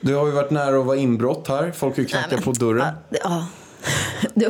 Det 0.01 0.13
har 0.13 0.27
ju 0.27 0.33
varit 0.33 0.51
nära 0.51 0.79
att 0.81 0.87
vara 0.87 0.97
inbrott 0.97 1.49
här. 1.49 1.73
Folk 1.73 1.97
har 1.97 2.03
ju 2.03 2.09
knackat 2.09 2.45
på 2.45 2.53
dörren. 2.53 2.95
Ja, 3.11 3.47
det- 4.35 4.47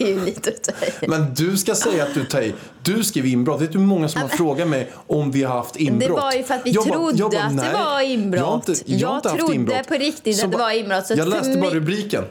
är 0.00 0.06
ju 0.06 0.24
lite 0.24 0.50
att 0.50 0.62
ta 0.62 0.86
i. 0.86 1.08
Men 1.08 1.34
du 1.34 1.56
ska 1.56 1.74
säga 1.74 2.02
att 2.02 2.14
du 2.14 2.24
tar 2.24 2.40
i. 2.42 2.54
Du 2.82 3.04
skrev 3.04 3.26
inbrott. 3.26 3.60
Vet 3.60 3.72
du 3.72 3.78
hur 3.78 3.86
många 3.86 4.08
som 4.08 4.20
har 4.22 4.28
frågat 4.28 4.68
mig 4.68 4.92
om 5.06 5.30
vi 5.30 5.42
har 5.42 5.56
haft 5.56 5.76
inbrott? 5.76 6.08
Det 6.08 6.14
var 6.14 6.32
ju 6.32 6.42
för 6.44 6.54
att 6.54 6.60
vi 6.66 6.70
Jag 6.70 6.84
bara- 6.88 6.94
trodde 6.98 7.18
jag 7.18 7.30
bara, 7.30 7.42
att 7.42 7.56
det 7.56 7.72
var 7.72 8.00
inbrott. 8.00 8.40
Jag, 8.66 8.74
inte, 8.76 8.92
jag, 8.92 9.00
Jag 9.24 9.36
trodde 9.38 9.54
inbrott. 9.54 9.88
på 9.88 9.94
riktigt 9.94 10.36
Så 10.36 10.44
att 10.44 10.50
det 10.52 10.58
bara- 10.58 10.64
var 10.64 10.72
inbrott, 10.72 11.06
så 11.06 11.14
jag 11.14 11.28
läste 11.28 11.58
bara 11.58 11.70
rubriken. 11.70 12.24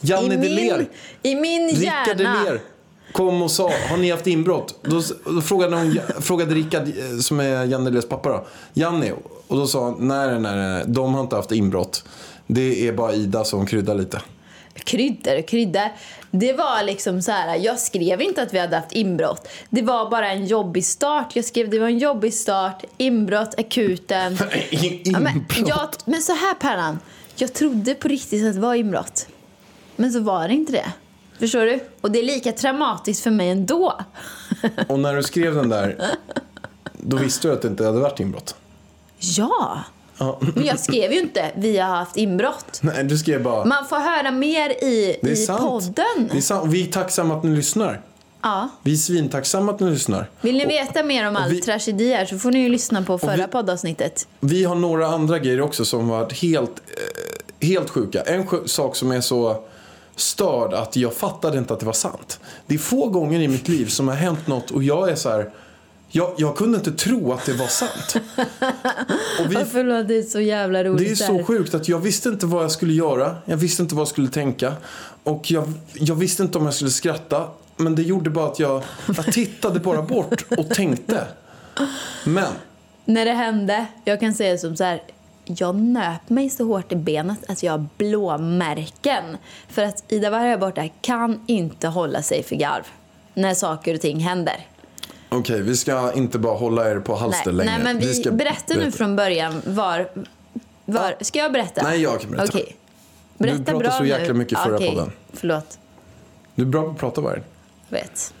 Janne 0.00 0.36
Deler. 0.36 0.86
I 1.22 1.34
min 1.34 1.68
Rickard 1.68 2.20
hjärna. 2.20 2.42
Deler 2.44 2.60
kom 3.12 3.42
och 3.42 3.50
sa, 3.50 3.72
har 3.90 3.96
ni 3.96 4.10
haft 4.10 4.26
inbrott? 4.26 4.78
Då, 4.82 5.02
då 5.34 5.40
frågade, 5.40 5.76
hon, 5.76 5.98
frågade 6.20 6.54
Rickard, 6.54 6.82
eh, 6.88 7.18
som 7.20 7.40
är 7.40 7.64
Janne 7.64 7.90
Delers 7.90 8.04
pappa 8.08 8.28
då, 8.28 8.46
Janne. 8.74 9.12
Och 9.48 9.56
då 9.56 9.66
sa 9.66 9.84
han, 9.84 9.94
nej, 10.08 10.26
nej, 10.28 10.40
nej, 10.40 10.56
nej, 10.56 10.84
de 10.86 11.14
har 11.14 11.20
inte 11.20 11.36
haft 11.36 11.52
inbrott. 11.52 12.04
Det 12.46 12.88
är 12.88 12.92
bara 12.92 13.12
Ida 13.14 13.44
som 13.44 13.66
kryddar 13.66 13.94
lite. 13.94 14.20
Kryddor 14.74 15.38
och 15.38 15.46
kryddor. 15.46 15.88
Det 16.30 16.52
var 16.52 16.82
liksom 16.82 17.22
så 17.22 17.32
här, 17.32 17.56
jag 17.56 17.78
skrev 17.78 18.22
inte 18.22 18.42
att 18.42 18.54
vi 18.54 18.58
hade 18.58 18.76
haft 18.76 18.92
inbrott. 18.92 19.48
Det 19.70 19.82
var 19.82 20.10
bara 20.10 20.30
en 20.30 20.46
jobbig 20.46 20.84
start. 20.84 21.36
Jag 21.36 21.44
skrev 21.44 21.70
det 21.70 21.78
var 21.78 21.86
en 21.86 21.98
jobbig 21.98 22.34
start, 22.34 22.84
inbrott, 22.96 23.54
akuten. 23.58 24.38
Ja, 25.04 25.20
men, 25.20 25.44
jag, 25.66 25.88
men 26.04 26.22
så 26.22 26.32
här 26.32 26.54
Pärlan, 26.54 26.98
jag 27.36 27.52
trodde 27.52 27.94
på 27.94 28.08
riktigt 28.08 28.46
att 28.46 28.54
det 28.54 28.60
var 28.60 28.74
inbrott. 28.74 29.28
Men 29.96 30.12
så 30.12 30.20
var 30.20 30.48
det 30.48 30.54
inte 30.54 30.72
det. 30.72 30.92
Förstår 31.38 31.64
du? 31.64 31.80
Och 32.00 32.10
det 32.10 32.18
är 32.18 32.22
lika 32.22 32.52
traumatiskt 32.52 33.22
för 33.22 33.30
mig 33.30 33.50
ändå. 33.50 34.00
Och 34.88 34.98
när 34.98 35.16
du 35.16 35.22
skrev 35.22 35.54
den 35.54 35.68
där, 35.68 36.10
då 36.92 37.16
visste 37.16 37.48
du 37.48 37.54
att 37.54 37.62
det 37.62 37.68
inte 37.68 37.84
hade 37.84 38.00
varit 38.00 38.20
inbrott. 38.20 38.56
Ja. 39.18 39.84
Men 40.54 40.64
jag 40.66 40.80
skrev 40.80 41.12
ju 41.12 41.20
inte 41.20 41.50
vi 41.56 41.78
har 41.78 41.88
haft 41.96 42.16
inbrott. 42.16 42.78
Nej, 42.82 43.04
du 43.04 43.18
skrev 43.18 43.42
bara... 43.42 43.64
Man 43.64 43.86
får 43.86 43.96
höra 43.96 44.30
mer 44.30 44.70
i, 44.70 45.16
i 45.22 45.36
sant. 45.36 45.60
podden. 45.60 46.28
Det 46.32 46.36
är 46.36 46.40
sant. 46.40 46.72
Vi 46.72 46.88
är 46.88 46.92
tacksamma 46.92 47.36
att 47.36 47.42
ni 47.42 47.56
lyssnar. 47.56 48.00
Ja. 48.42 48.68
Vi 48.82 48.92
är 48.92 48.96
svintacksamma 48.96 49.72
att 49.72 49.80
ni 49.80 49.90
lyssnar. 49.90 50.30
Vill 50.40 50.56
ni 50.56 50.66
Och 50.66 50.70
veta 50.70 51.02
mer 51.02 51.28
om 51.28 51.36
all 51.36 51.50
vi- 51.50 51.60
tragedi 51.60 52.12
här 52.14 52.26
så 52.26 52.38
får 52.38 52.50
ni 52.50 52.58
ju 52.58 52.68
lyssna 52.68 53.02
på 53.02 53.18
förra 53.18 53.36
vi- 53.36 53.46
poddavsnittet. 53.52 54.26
Vi 54.40 54.64
har 54.64 54.74
några 54.74 55.06
andra 55.06 55.38
grejer 55.38 55.60
också 55.60 55.84
som 55.84 56.10
har 56.10 56.18
varit 56.20 56.32
helt, 56.42 56.82
eh, 57.60 57.66
helt 57.68 57.90
sjuka. 57.90 58.22
En 58.22 58.44
sj- 58.44 58.66
sak 58.66 58.96
som 58.96 59.12
är 59.12 59.20
så 59.20 59.64
störd 60.16 60.74
att 60.74 60.96
jag 60.96 61.14
fattade 61.14 61.58
inte 61.58 61.74
att 61.74 61.80
det 61.80 61.86
var 61.86 61.92
sant. 61.92 62.40
Det 62.66 62.74
är 62.74 62.78
få 62.78 63.06
gånger 63.08 63.40
i 63.40 63.48
mitt 63.48 63.68
liv 63.68 63.86
som 63.86 64.08
har 64.08 64.14
hänt 64.14 64.46
något 64.46 64.70
och 64.70 64.82
jag 64.82 65.10
är 65.10 65.14
så 65.14 65.28
här... 65.30 65.50
Jag, 66.16 66.34
jag 66.36 66.56
kunde 66.56 66.78
inte 66.78 66.92
tro 66.92 67.32
att 67.32 67.46
det 67.46 67.52
var 67.52 67.66
sant. 67.66 68.14
Och 69.40 69.52
vi, 69.52 69.54
Ja, 69.54 69.64
förlåt, 69.72 70.08
det 70.08 70.18
är 70.18 70.22
så 70.22 70.40
jävla 70.40 70.84
roligt 70.84 71.06
det 71.06 71.10
är 71.10 71.38
så 71.38 71.44
sjukt 71.44 71.74
att 71.74 71.88
jag 71.88 71.98
visste 71.98 72.28
inte 72.28 72.46
vad 72.46 72.64
jag 72.64 72.70
skulle 72.70 72.92
göra. 72.92 73.36
Jag 73.44 73.56
visste 73.56 73.82
inte 73.82 73.94
vad 73.94 74.00
jag 74.00 74.08
skulle 74.08 74.28
tänka. 74.28 74.72
Och 75.24 75.50
jag, 75.50 75.72
jag 75.92 76.14
visste 76.14 76.42
inte 76.42 76.58
om 76.58 76.64
jag 76.64 76.74
skulle 76.74 76.90
skratta. 76.90 77.48
Men 77.76 77.94
det 77.94 78.02
gjorde 78.02 78.30
bara 78.30 78.46
att 78.46 78.58
jag, 78.58 78.82
jag 79.16 79.32
tittade 79.32 79.80
bara 79.80 80.02
bort 80.02 80.44
och 80.58 80.68
tänkte. 80.68 81.26
Men 82.24 82.52
När 83.04 83.24
det 83.24 83.32
hände, 83.32 83.86
jag 84.04 84.20
kan 84.20 84.34
säga 84.34 84.58
som 84.58 84.76
så 84.76 84.84
här. 84.84 85.02
Jag 85.44 85.74
nöp 85.74 86.28
mig 86.28 86.50
så 86.50 86.64
hårt 86.64 86.92
i 86.92 86.96
benet 86.96 87.38
att 87.48 87.62
jag 87.62 87.72
har 87.72 87.86
blåmärken. 87.96 89.24
För 89.68 89.82
att 89.82 90.12
Ida 90.12 90.30
Warg 90.30 90.48
här 90.48 90.58
borta 90.58 90.88
kan 91.00 91.40
inte 91.46 91.88
hålla 91.88 92.22
sig 92.22 92.42
för 92.42 92.56
garv 92.56 92.84
när 93.34 93.54
saker 93.54 93.94
och 93.94 94.00
ting 94.00 94.20
händer. 94.20 94.66
Okej, 95.34 95.62
vi 95.62 95.76
ska 95.76 96.12
inte 96.12 96.38
bara 96.38 96.56
hålla 96.56 96.90
er 96.90 97.00
på 97.00 97.14
halster 97.14 97.52
Nej, 97.52 97.54
längre. 97.54 97.72
nej 97.72 97.94
men 97.94 97.98
vi, 97.98 98.14
ska 98.14 98.30
berätta 98.30 98.74
nu 98.74 98.90
från 98.90 99.16
början 99.16 99.62
var... 99.66 100.08
var 100.84 101.16
ska 101.20 101.38
jag 101.38 101.52
berätta? 101.52 101.82
Nej, 101.82 102.02
jag 102.02 102.20
kan 102.20 102.30
berätta. 102.30 102.48
Okej. 102.48 102.76
Berätta 103.38 103.58
Du 103.58 103.64
pratade 103.64 103.92
så 103.92 104.04
jäkla 104.04 104.32
nu. 104.32 104.38
mycket 104.38 104.58
förra 104.58 104.74
Okej, 104.74 104.88
podden. 104.88 105.12
Förlåt. 105.32 105.78
Du 106.54 106.62
är 106.62 106.66
bra 106.66 106.82
på 106.82 106.90
att 106.90 106.98
prata. 106.98 107.22
Jag 107.22 107.42
vet. 107.88 108.34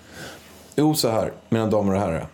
Jo, 0.76 0.94
så 0.94 1.08
här, 1.10 1.32
mina 1.48 1.66
damer 1.66 1.94
och 1.94 2.00
herrar. 2.00 2.28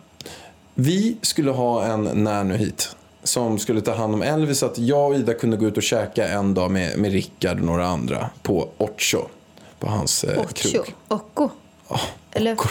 Vi 0.73 1.17
skulle 1.21 1.51
ha 1.51 1.83
en 1.85 2.03
nanny 2.03 2.55
hit 2.55 2.95
som 3.23 3.59
skulle 3.59 3.81
ta 3.81 3.93
hand 3.95 4.13
om 4.13 4.21
Elvis 4.21 4.59
så 4.59 4.65
att 4.65 4.77
jag 4.77 5.09
och 5.09 5.15
Ida 5.15 5.33
kunde 5.33 5.57
gå 5.57 5.65
ut 5.65 5.77
och 5.77 5.83
käka 5.83 6.27
en 6.27 6.53
dag 6.53 6.71
med, 6.71 6.97
med 6.97 7.11
Rickard 7.11 7.59
och 7.59 7.65
några 7.65 7.87
andra 7.87 8.29
på 8.41 8.69
Ocho. 8.77 9.21
På 9.79 9.87
hans 9.87 10.23
eh, 10.23 10.39
Ocho. 10.39 10.53
krog. 10.53 10.95
Occo. 11.07 11.49
Eller, 12.31 12.53
Occo. 12.53 12.67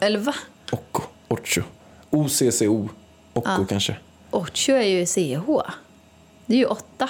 eller 0.00 0.18
va? 0.18 0.34
Occo. 0.72 1.02
Ocho. 1.34 1.62
OCCO. 2.10 2.88
Occo 3.32 3.64
kanske. 3.68 3.96
Ocho 4.30 4.72
är 4.72 4.82
ju 4.82 5.06
CH. 5.06 5.46
Det 6.46 6.54
är 6.54 6.58
ju 6.58 6.66
åtta. 6.66 7.08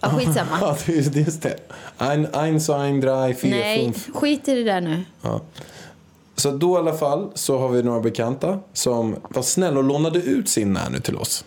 Ja, 0.00 0.08
skitsamma. 0.10 0.58
Ja, 0.60 0.76
just 1.12 1.42
det. 1.42 1.56
Ein, 1.98 2.26
ein, 2.32 2.60
zwei, 2.60 3.00
drei, 3.00 3.32
vier, 3.42 3.50
Nej, 3.50 3.84
fünf. 3.84 4.10
skit 4.14 4.48
i 4.48 4.54
det 4.54 4.64
där 4.64 4.80
nu. 4.80 5.04
Så 6.36 6.50
då 6.50 6.74
i 6.74 6.78
alla 6.78 6.94
fall 6.94 7.30
så 7.34 7.58
har 7.58 7.68
vi 7.68 7.82
några 7.82 8.00
bekanta 8.00 8.58
som 8.72 9.16
var 9.28 9.42
snälla 9.42 9.78
och 9.78 9.84
lånade 9.84 10.18
ut 10.18 10.48
sin 10.48 10.72
nanny 10.72 11.00
till 11.00 11.16
oss. 11.16 11.44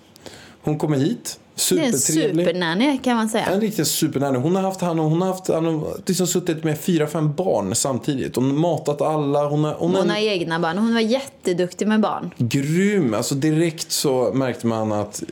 Hon 0.62 0.78
kommer 0.80 0.98
hit, 0.98 1.40
Är 1.56 1.78
en 1.78 1.94
supertrevlig. 2.00 2.46
supernanny 2.46 2.98
kan 2.98 3.16
man 3.16 3.30
säga. 3.30 3.46
En 3.46 3.62
riktig 3.62 3.88
supernanny. 3.88 4.40
Hon 4.40 4.56
har 4.56 4.64
haft 4.64 4.82
hand 4.82 5.00
om, 5.00 5.12
hon 5.12 5.22
har 5.22 5.28
haft 5.28 5.48
hand 5.48 5.68
om, 5.68 5.86
liksom 6.06 6.28
suttit 6.28 6.64
med 6.64 6.80
fyra, 6.80 7.08
fem 7.08 7.34
barn 7.34 7.76
samtidigt. 7.76 8.36
Hon 8.36 8.52
har 8.52 8.58
matat 8.58 9.02
alla. 9.02 9.46
Hon, 9.46 9.64
har, 9.64 9.74
hon, 9.74 9.96
Hon 9.96 10.10
har 10.10 10.18
egna 10.18 10.60
barn. 10.60 10.78
Hon 10.78 10.94
var 10.94 11.02
jätteduktig 11.02 11.88
med 11.88 12.00
barn. 12.00 12.32
grym. 12.38 13.14
Alltså 13.14 13.36
direkt 13.36 13.92
så 13.92 14.32
märkte 14.34 14.68
man 14.68 14.92
att 14.92 15.24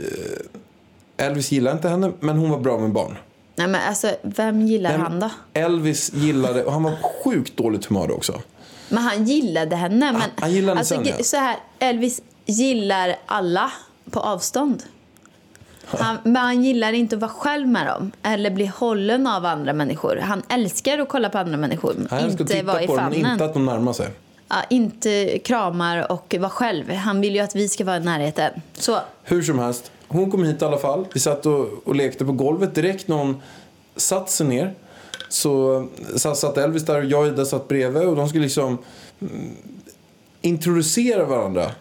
eh, 1.18 1.26
Elvis 1.26 1.52
gillade 1.52 1.76
inte 1.76 1.90
henne, 1.90 2.12
men 2.20 2.38
hon 2.38 2.50
var 2.50 2.60
bra 2.60 2.78
med 2.78 2.92
barn. 2.92 3.18
Nej 3.56 3.68
men 3.68 3.82
alltså, 3.88 4.12
vem 4.22 4.62
gillar 4.62 4.92
Men 4.92 5.02
han 5.02 5.20
då? 5.20 5.30
Elvis 5.54 6.14
gillade, 6.14 6.64
och 6.64 6.74
han 6.74 6.84
var 6.84 6.96
sjukt 7.24 7.58
dåligt 7.58 7.86
humör 7.86 8.12
också. 8.12 8.42
Men 8.90 9.04
han 9.04 9.26
gillade 9.26 9.76
henne. 9.76 10.12
Men, 10.12 10.22
han 10.36 10.52
gillade 10.52 10.80
alltså, 10.80 10.96
sen, 10.96 11.06
ja. 11.06 11.24
så 11.24 11.38
här, 11.38 11.58
Elvis 11.80 12.22
gillar 12.46 13.16
alla 13.26 13.72
på 14.12 14.20
avstånd. 14.20 14.84
Han, 15.86 16.18
men 16.24 16.36
han 16.36 16.64
gillar 16.64 16.94
inte 16.94 17.16
att 17.16 17.22
vara 17.22 17.32
själv 17.32 17.68
med 17.68 17.88
dem 17.88 18.12
eller 18.24 18.50
bli 18.50 18.66
hållen 18.66 19.28
av 19.28 19.46
andra 19.46 19.74
människor. 19.74 20.16
Han 20.16 20.44
älskar 20.50 21.00
att 21.00 21.10
kolla 21.10 21.30
på 21.30 21.38
andra 21.38 21.58
människor, 21.58 21.96
Han 22.10 22.20
ska 22.20 22.30
inte 22.30 22.46
titta 22.46 22.64
vara 22.64 22.82
i 22.82 22.88
på 22.88 22.96
dem, 22.96 23.06
men 23.10 23.32
inte 23.32 23.46
att 23.46 23.54
de 23.54 23.66
närmar 23.66 23.94
sig. 23.94 24.08
Ja, 24.50 24.56
inte 24.70 25.40
kramar 25.40 26.12
och 26.12 26.36
vara 26.40 26.50
själv. 26.50 26.92
Han 26.92 27.22
vill 27.22 27.36
ju 27.36 27.40
att 27.40 27.56
vi 27.56 27.70
ska 27.70 27.86
vara 27.86 27.98
i 27.98 28.00
närheten. 28.00 28.52
Så, 28.74 29.00
Hur 29.24 29.42
som 29.42 29.60
helst, 29.60 29.92
hon 30.08 30.32
kom 30.32 30.44
hit 30.44 30.62
i 30.62 30.66
alla 30.66 30.78
fall. 30.78 31.06
Vi 31.14 31.20
satt 31.20 31.46
och, 31.46 31.88
och 31.88 31.96
lekte 31.96 32.26
på 32.26 32.32
golvet. 32.32 32.76
Direkt 32.76 33.08
när 33.08 33.16
hon 33.16 33.42
satt 33.96 34.30
sig 34.30 34.48
ner 34.48 34.74
så 35.30 35.86
satt, 36.16 36.38
satt 36.38 36.58
Elvis 36.58 36.86
där 36.86 36.98
och 36.98 37.06
jag 37.06 37.22
och 37.22 37.28
Ida 37.28 37.46
satt 37.46 37.68
bredvid 37.68 38.04
och 38.04 38.16
de 38.16 38.30
skulle 38.30 38.44
liksom 38.44 38.78
mm, 39.22 39.52
introducera 40.42 41.26
varandra. 41.26 41.72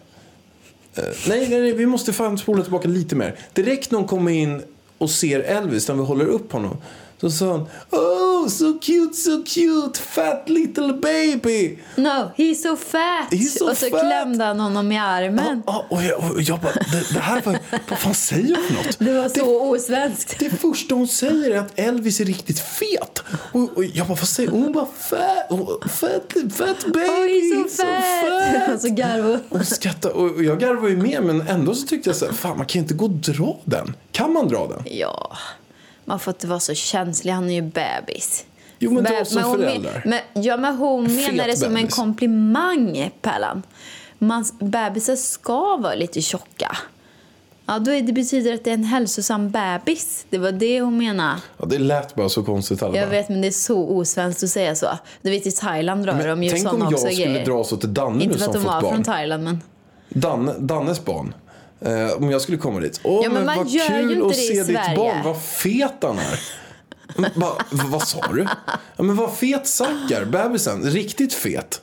Eh, 0.95 1.05
nej, 1.29 1.49
nej, 1.49 1.61
nej, 1.61 1.73
vi 1.73 1.87
måste 1.87 2.13
fan 2.13 2.39
spola 2.39 2.63
tillbaka 2.63 2.89
lite 2.89 3.17
mer. 3.17 3.37
Direkt 3.53 3.91
när 3.91 3.99
hon 3.99 4.09
kommer 4.09 4.33
in 4.33 4.63
och 4.99 5.11
ser 5.11 5.41
Elvis 5.41 5.89
när 5.89 5.95
vi 5.95 6.03
håller 6.03 6.27
upp 6.27 6.53
honom 6.53 6.77
så 7.23 7.31
sa 7.31 7.47
hon 7.47 7.69
Oh, 7.91 8.49
so 8.49 8.79
cute, 8.81 9.14
so 9.14 9.43
cute, 9.47 9.99
fat 9.99 10.49
little 10.49 10.93
baby. 10.93 11.79
no, 11.97 12.31
he's 12.37 12.62
so 12.62 12.76
fat! 12.76 13.29
He's 13.31 13.59
so 13.59 13.71
och 13.71 13.76
så 13.76 13.91
fat. 13.91 14.00
klämde 14.00 14.45
han 14.45 14.61
honom 14.61 14.93
i 14.93 14.99
armen. 14.99 15.62
Ja, 15.67 15.87
och, 15.91 16.02
jag, 16.02 16.19
och 16.33 16.43
jag 16.43 16.61
bara, 16.61 16.73
det, 16.73 17.14
det 17.14 17.21
här 17.21 17.41
var, 17.43 17.59
vad 17.88 17.99
fan 17.99 18.14
säger 18.14 18.57
hon 18.57 18.64
för 18.64 18.75
något? 18.75 18.99
Det 18.99 19.12
var 19.12 19.29
så 19.29 19.71
osvenskt. 19.71 20.37
Det 20.38 20.50
första 20.50 20.95
hon 20.95 21.09
säger 21.09 21.50
är 21.50 21.59
att 21.59 21.79
Elvis 21.79 22.21
är 22.21 22.25
riktigt 22.25 22.59
fet. 22.61 23.23
Och, 23.52 23.76
och 23.76 23.85
jag 23.85 24.07
bara, 24.07 24.14
vad 24.14 24.29
säger 24.29 24.50
hon? 24.50 24.62
Hon 24.62 24.73
bara, 24.73 24.87
fat, 24.87 25.47
oh, 25.50 25.88
fat, 25.88 26.33
fat 26.57 26.85
baby. 26.93 26.99
Oh, 26.99 27.26
he's 27.26 27.69
so 27.69 27.76
so 27.76 27.83
fat! 27.83 28.64
fat. 28.67 28.75
Och 28.75 28.81
så 28.81 28.88
garvade 28.88 29.38
Och 29.49 29.67
skrattade. 29.67 30.14
Och 30.14 30.45
jag 30.45 30.61
garvade 30.61 30.91
ju 30.91 30.97
med, 30.97 31.23
men 31.23 31.41
ändå 31.49 31.75
så 31.75 31.87
tyckte 31.87 32.09
jag 32.09 32.17
så 32.17 32.26
här, 32.26 32.33
fan 32.33 32.57
man 32.57 32.67
kan 32.67 32.79
ju 32.79 32.83
inte 32.83 32.95
gå 32.95 33.05
och 33.05 33.11
dra 33.11 33.57
den. 33.64 33.95
Kan 34.12 34.33
man 34.33 34.49
dra 34.49 34.67
den? 34.67 34.83
Ja, 34.99 35.37
man 36.12 36.19
får 36.21 36.35
inte 36.35 36.47
vara 36.47 36.61
så 36.61 36.75
känslig. 36.75 37.33
Han 37.33 37.50
är 37.50 37.54
ju 37.54 37.62
bebis. 37.62 38.45
Jo, 38.78 38.90
men 38.90 39.04
Be- 39.04 39.25
som 39.25 39.42
hon 39.42 39.61
men- 39.61 39.69
föräldrar. 39.71 40.02
Men, 40.07 40.21
ja, 40.45 40.57
men 40.57 40.76
hon 40.76 41.09
Fet 41.09 41.33
menar 41.33 41.47
det 41.47 41.57
som 41.57 41.76
en 41.76 41.88
komplimang, 41.88 43.11
Pärlan. 43.23 43.62
Man, 44.19 44.45
bebisar 44.59 45.16
ska 45.16 45.76
vara 45.76 45.95
lite 45.95 46.21
tjocka. 46.23 46.76
Ja, 47.66 47.78
då 47.78 47.90
är 47.90 48.02
det 48.02 48.12
betyder 48.12 48.54
att 48.54 48.64
det 48.64 48.71
är 48.71 48.75
en 48.75 48.85
hälsosam 48.85 49.50
bebis. 49.50 50.26
Det 50.31 50.38
var 50.38 50.52
det 50.52 50.81
hon 50.81 50.97
menade. 50.99 51.40
Ja, 51.59 51.64
det 51.66 51.78
lät 51.78 52.14
bara 52.14 52.28
så 52.28 52.42
konstigt. 52.42 52.83
Alla 52.83 52.97
Jag 52.99 53.07
vet, 53.07 53.28
men 53.28 53.40
det 53.40 53.47
är 53.47 53.50
så 53.52 53.78
osvenskt 53.88 54.42
att 54.42 54.50
säga 54.50 54.75
så. 54.75 54.87
Du 55.23 55.31
vet, 55.31 55.47
i 55.47 55.50
Thailand 55.52 56.04
drar 56.07 56.28
de 56.28 56.42
ju 56.42 56.50
Tänk 56.50 56.73
om 56.73 56.78
jag 56.81 56.92
också 56.92 57.07
skulle 57.07 57.25
grejer. 57.26 57.47
dra 57.47 57.64
så 57.64 57.76
till 57.76 57.95
Danne 57.95 58.25
Inte 58.25 58.26
nu 58.35 58.38
för 58.38 58.47
att 58.47 58.52
som 58.52 58.62
de 58.62 58.69
var 58.69 58.81
fått 58.81 58.90
från 58.90 59.02
barn. 59.02 59.04
Thailand, 59.04 59.45
men... 59.45 59.62
Danne, 60.09 60.54
Dannes 60.59 61.04
barn. 61.04 61.35
Eh, 61.85 62.12
om 62.17 62.31
jag 62.31 62.41
skulle 62.41 62.59
komma 62.59 62.81
dit. 62.81 63.01
Åh, 63.03 63.21
Ja, 63.25 63.31
men 63.31 63.45
men 63.45 63.57
vad 63.57 63.71
kul 63.71 64.27
att 64.27 64.37
se 64.37 64.53
ditt 64.55 64.67
Sverige. 64.67 64.97
barn. 64.97 65.25
Vad 65.25 65.43
fet 65.43 65.95
han 66.01 66.19
är. 66.19 66.41
Va, 67.17 67.29
va, 67.71 67.85
vad 67.87 68.09
sa 68.09 68.21
du? 68.33 68.47
Ja, 68.97 69.03
men 69.03 69.17
vad 69.17 69.33
fet 69.37 69.67
Zackar, 69.67 70.25
bebisen. 70.25 70.83
Riktigt 70.83 71.35
fet. 71.35 71.81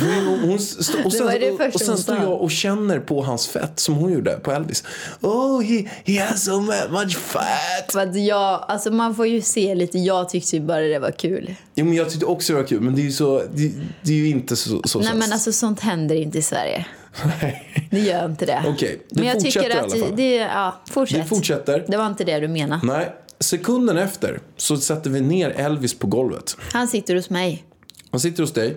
Hon, 0.00 0.38
hon, 0.40 0.56
st- 0.56 1.02
och 1.04 1.12
sen, 1.12 1.28
och, 1.74 1.80
sen 1.80 1.98
står 1.98 2.16
jag 2.16 2.40
och 2.40 2.50
känner 2.50 3.00
på 3.00 3.22
hans 3.22 3.48
fett 3.48 3.80
som 3.80 3.94
hon 3.94 4.12
gjorde 4.12 4.32
på 4.32 4.52
Elvis. 4.52 4.84
Oh, 5.20 5.62
he, 5.62 5.88
he 6.04 6.22
has 6.24 6.44
so 6.44 6.60
much 6.90 7.16
fat. 7.18 7.96
Att 7.96 8.16
jag, 8.24 8.64
alltså 8.68 8.90
man 8.90 9.14
får 9.14 9.26
ju 9.26 9.40
se 9.42 9.74
lite. 9.74 9.98
Jag 9.98 10.28
tyckte 10.28 10.56
ju 10.56 10.62
bara 10.62 10.80
det 10.80 10.98
var 10.98 11.10
kul. 11.10 11.54
Jo, 11.74 11.84
men 11.84 11.94
jag 11.94 12.10
tyckte 12.10 12.26
också 12.26 12.52
det 12.52 12.58
var 12.60 12.66
kul, 12.68 12.80
men 12.80 12.94
det 12.94 13.00
är 13.02 13.04
ju, 13.04 13.12
så, 13.12 13.42
det, 13.54 13.72
det 14.02 14.12
är 14.12 14.16
ju 14.16 14.28
inte 14.28 14.56
så, 14.56 14.82
så 14.84 14.98
Nej 15.00 15.14
men 15.14 15.32
alltså 15.32 15.52
sånt 15.52 15.80
händer 15.80 16.14
inte 16.14 16.38
i 16.38 16.42
Sverige. 16.42 16.86
Det 17.90 17.98
gör 18.00 18.24
inte 18.24 18.46
det. 18.46 18.62
Okej, 18.66 19.02
det 19.10 19.20
men 19.20 19.28
jag 19.28 19.40
tycker 19.40 19.70
i 19.70 19.72
att 19.72 19.98
fall. 19.98 20.16
det, 20.16 20.34
ja, 20.36 20.74
fortsätt. 20.90 21.18
Vi 21.24 21.28
fortsätter. 21.28 21.84
Det 21.88 21.96
var 21.96 22.06
inte 22.06 22.24
det 22.24 22.40
du 22.40 22.48
menade. 22.48 22.86
Nej, 22.86 23.12
sekunden 23.38 23.98
efter 23.98 24.40
så 24.56 24.76
sätter 24.76 25.10
vi 25.10 25.20
ner 25.20 25.50
Elvis 25.50 25.98
på 25.98 26.06
golvet. 26.06 26.56
Han 26.72 26.88
sitter 26.88 27.14
hos 27.16 27.30
mig. 27.30 27.64
Han 28.10 28.20
sitter 28.20 28.42
hos 28.42 28.52
dig. 28.52 28.76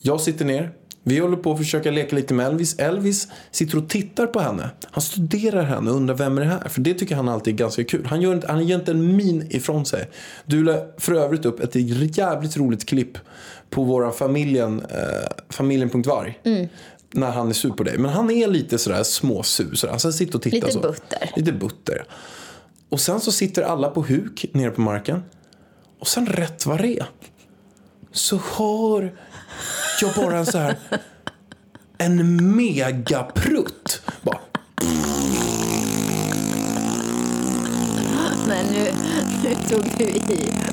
Jag 0.00 0.20
sitter 0.20 0.44
ner. 0.44 0.70
Vi 1.02 1.18
håller 1.18 1.36
på 1.36 1.52
att 1.52 1.58
försöka 1.58 1.90
leka 1.90 2.16
lite 2.16 2.34
med 2.34 2.46
Elvis. 2.46 2.78
Elvis 2.78 3.28
sitter 3.50 3.78
och 3.78 3.88
tittar 3.88 4.26
på 4.26 4.40
henne. 4.40 4.70
Han 4.90 5.02
studerar 5.02 5.62
henne 5.62 5.90
och 5.90 5.96
undrar 5.96 6.14
vem 6.14 6.38
är 6.38 6.42
det 6.42 6.46
här? 6.48 6.68
För 6.68 6.80
det 6.80 6.94
tycker 6.94 7.16
han 7.16 7.28
alltid 7.28 7.54
är 7.54 7.58
ganska 7.58 7.84
kul. 7.84 8.06
Han 8.06 8.20
gör, 8.20 8.34
inte- 8.34 8.46
han 8.52 8.66
gör 8.66 8.78
inte 8.78 8.90
en 8.90 9.16
min 9.16 9.46
ifrån 9.50 9.86
sig. 9.86 10.08
Du 10.44 10.64
la 10.64 10.86
för 10.98 11.14
övrigt 11.14 11.44
upp 11.44 11.60
ett 11.60 11.74
jävligt 12.18 12.56
roligt 12.56 12.88
klipp 12.88 13.18
på 13.70 13.82
våran 13.84 14.12
familjen, 14.12 14.80
eh, 14.90 15.28
familjen.varg 15.50 16.38
när 17.10 17.30
han 17.30 17.48
är 17.48 17.52
sur 17.52 17.70
på 17.70 17.82
dig. 17.82 17.98
Men 17.98 18.10
han 18.10 18.30
är 18.30 18.48
lite 18.48 18.78
sådär 18.78 19.02
småsur. 19.02 19.74
Sådär. 19.74 19.98
Han 20.02 20.12
sitter 20.12 20.34
och 20.34 20.42
tittar 20.42 20.56
lite 20.56 20.70
så. 20.72 20.80
butter. 20.80 21.30
Lite 21.36 21.52
butter. 21.52 22.04
Och 22.88 23.00
sen 23.00 23.20
så 23.20 23.32
sitter 23.32 23.62
alla 23.62 23.88
på 23.88 24.02
huk 24.02 24.44
nere 24.52 24.70
på 24.70 24.80
marken. 24.80 25.22
Och 25.98 26.08
sen 26.08 26.26
rätt 26.26 26.66
vad 26.66 26.80
det 26.80 27.04
så 28.12 28.40
hör 28.56 29.14
jag 30.00 30.14
bara 30.14 30.38
en 30.38 30.46
så 30.46 30.58
här 30.58 30.78
en 31.98 32.56
megaprutt. 32.56 34.02
Bara. 34.22 34.40
Nej, 38.46 38.64
nu, 38.70 38.92
nu 39.42 39.54
tog 39.68 39.84
du 39.98 40.04
i. 40.04 40.67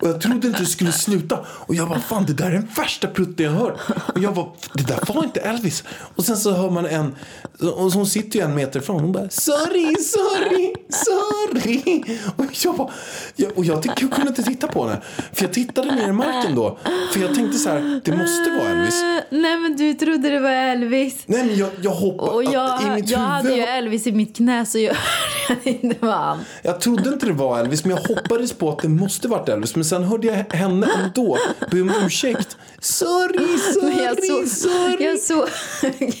Och 0.00 0.08
jag 0.08 0.20
trodde 0.20 0.46
inte 0.46 0.60
det 0.60 0.66
skulle 0.66 0.92
sluta. 0.92 1.38
Och 1.48 1.74
jag 1.74 1.88
bara, 1.88 2.00
fan 2.00 2.24
det 2.26 2.32
där 2.32 2.46
är 2.46 2.50
den 2.50 2.68
värsta 2.76 3.08
prutten 3.08 3.46
jag 3.46 3.52
hör. 3.52 3.80
Och 4.14 4.18
jag 4.22 4.34
bara, 4.34 4.46
det 4.72 4.82
där 4.82 5.14
var 5.14 5.24
inte 5.24 5.40
Elvis. 5.40 5.84
Och 6.16 6.24
sen 6.24 6.36
så 6.36 6.52
hör 6.52 6.70
man 6.70 6.86
en, 6.86 7.14
och 7.60 7.92
hon 7.92 8.06
sitter 8.06 8.38
ju 8.38 8.44
en 8.44 8.54
meter 8.54 8.80
ifrån. 8.80 9.00
Hon 9.00 9.12
bara, 9.12 9.28
sorry, 9.30 9.94
sorry, 9.96 10.74
sorry. 10.90 12.04
Och 12.36 12.64
jag 12.64 12.76
bara, 12.76 12.90
jag, 13.36 13.58
och 13.58 13.64
jag, 13.64 13.86
jag 13.86 14.12
kunde 14.12 14.28
inte 14.28 14.42
titta 14.42 14.66
på 14.66 14.86
henne. 14.86 15.00
För 15.32 15.44
jag 15.44 15.52
tittade 15.52 15.94
ner 15.94 16.08
i 16.08 16.12
marken 16.12 16.54
då. 16.54 16.78
För 17.12 17.20
jag 17.20 17.34
tänkte 17.34 17.58
så 17.58 17.68
här, 17.68 18.00
det 18.04 18.12
måste 18.16 18.50
vara 18.50 18.68
Elvis. 18.70 19.02
Nej, 19.30 19.56
men 19.58 19.76
du 19.76 19.94
trodde 19.94 20.30
det 20.30 20.40
var 20.40 20.50
Elvis. 20.50 21.22
Nej 21.26 21.44
men 21.44 21.56
jag, 21.56 21.70
jag 21.82 21.90
hoppade, 21.90 22.30
Och 22.30 22.44
jag, 22.44 22.82
i 22.82 22.90
mitt 22.90 23.10
jag 23.10 23.18
hade 23.18 23.48
ju 23.48 23.54
huvud. 23.54 23.68
Elvis 23.68 24.06
i 24.06 24.12
mitt 24.12 24.36
knä 24.36 24.66
så 24.66 24.78
jag 24.78 24.96
hörde 25.48 25.70
inte 25.70 25.96
vad 26.00 26.14
han. 26.14 26.38
Jag 26.62 26.80
trodde 26.80 27.08
inte 27.08 27.26
det 27.26 27.32
var 27.32 27.58
Elvis, 27.60 27.84
men 27.84 27.96
jag 27.96 28.16
hoppades 28.16 28.52
på 28.52 28.70
att 28.70 28.78
det 28.78 28.88
måste 28.88 29.28
varit 29.28 29.48
Elvis. 29.48 29.74
Men 29.76 29.84
sen 29.88 30.04
hörde 30.04 30.26
jag 30.26 30.56
henne 30.56 30.88
ändå 31.04 31.38
be 31.70 31.80
om 31.80 31.92
ursäkt. 32.04 32.56
Sorry, 32.80 33.58
sorry, 33.58 33.94
Men 33.94 34.04
jag 34.04 34.24
såg, 34.24 34.48
sorry. 34.48 35.04
jag, 35.04 35.18
såg, 35.18 35.48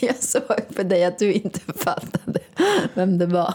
jag 0.00 0.22
såg 0.22 0.74
på 0.76 0.82
dig 0.82 1.04
att 1.04 1.18
du 1.18 1.32
inte 1.32 1.60
fattade 1.76 2.40
vem 2.94 3.18
det 3.18 3.26
var. 3.26 3.54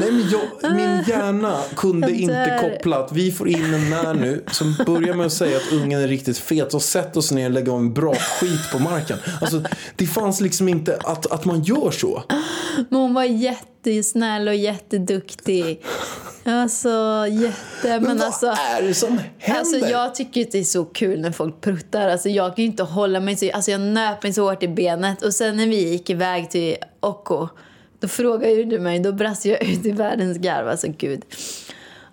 Nej, 0.00 0.12
men 0.12 0.30
jag, 0.30 0.72
min 0.76 1.04
hjärna 1.06 1.60
kunde 1.76 2.12
inte 2.12 2.58
koppla 2.60 2.98
att 2.98 3.12
vi 3.12 3.32
får 3.32 3.48
in 3.48 3.74
en 3.74 3.90
när 3.90 4.14
nu 4.14 4.44
som 4.52 4.74
börjar 4.86 5.14
med 5.14 5.26
att 5.26 5.32
säga 5.32 5.56
att 5.56 5.72
ungen 5.72 6.00
är 6.00 6.08
riktigt 6.08 6.38
fet 6.38 6.74
och 6.74 6.82
sätt 6.82 7.16
oss 7.16 7.32
ner 7.32 7.44
och 7.44 7.50
lägga 7.50 7.72
en 7.72 7.94
bra 7.94 8.14
skit 8.14 8.70
på 8.72 8.78
marken. 8.78 9.18
Alltså, 9.40 9.62
det 9.96 10.06
fanns 10.06 10.40
liksom 10.40 10.68
inte 10.68 10.98
att, 11.04 11.26
att 11.26 11.44
man 11.44 11.62
gör 11.62 11.90
så. 11.90 12.22
Men 12.88 13.00
hon 13.00 13.14
var 13.14 13.24
jättesnäll 13.24 14.48
och 14.48 14.54
jätteduktig. 14.54 15.82
Alltså, 16.48 17.26
jätte... 17.30 18.00
Men 18.00 18.18
vad 18.18 18.26
alltså... 18.26 18.46
är 18.46 18.82
det 18.82 18.94
som 18.94 19.20
händer? 19.38 19.60
Alltså 19.60 19.76
jag 19.76 20.14
tycker 20.14 20.42
att 20.42 20.50
det 20.50 20.58
är 20.58 20.64
så 20.64 20.84
kul 20.84 21.20
när 21.20 21.32
folk 21.32 21.60
pruttar. 21.60 22.08
Alltså 22.08 22.28
jag 22.28 22.56
kan 22.56 22.64
ju 22.64 22.70
inte 22.70 22.82
hålla 22.82 23.20
mig 23.20 23.36
så... 23.36 23.50
Alltså 23.52 23.70
jag 23.70 23.80
nöp 23.80 24.22
mig 24.22 24.32
så 24.32 24.50
hårt 24.50 24.62
i 24.62 24.68
benet. 24.68 25.22
Och 25.22 25.34
sen 25.34 25.56
när 25.56 25.66
vi 25.66 25.90
gick 25.90 26.10
iväg 26.10 26.50
till 26.50 26.76
Occo, 27.00 27.48
då 28.00 28.08
frågade 28.08 28.64
du 28.64 28.78
mig, 28.78 28.98
då 28.98 29.12
brast 29.12 29.44
jag 29.44 29.62
ut 29.62 29.86
i 29.86 29.90
världens 29.90 30.38
garv. 30.38 30.68
Alltså 30.68 30.86
gud. 30.98 31.22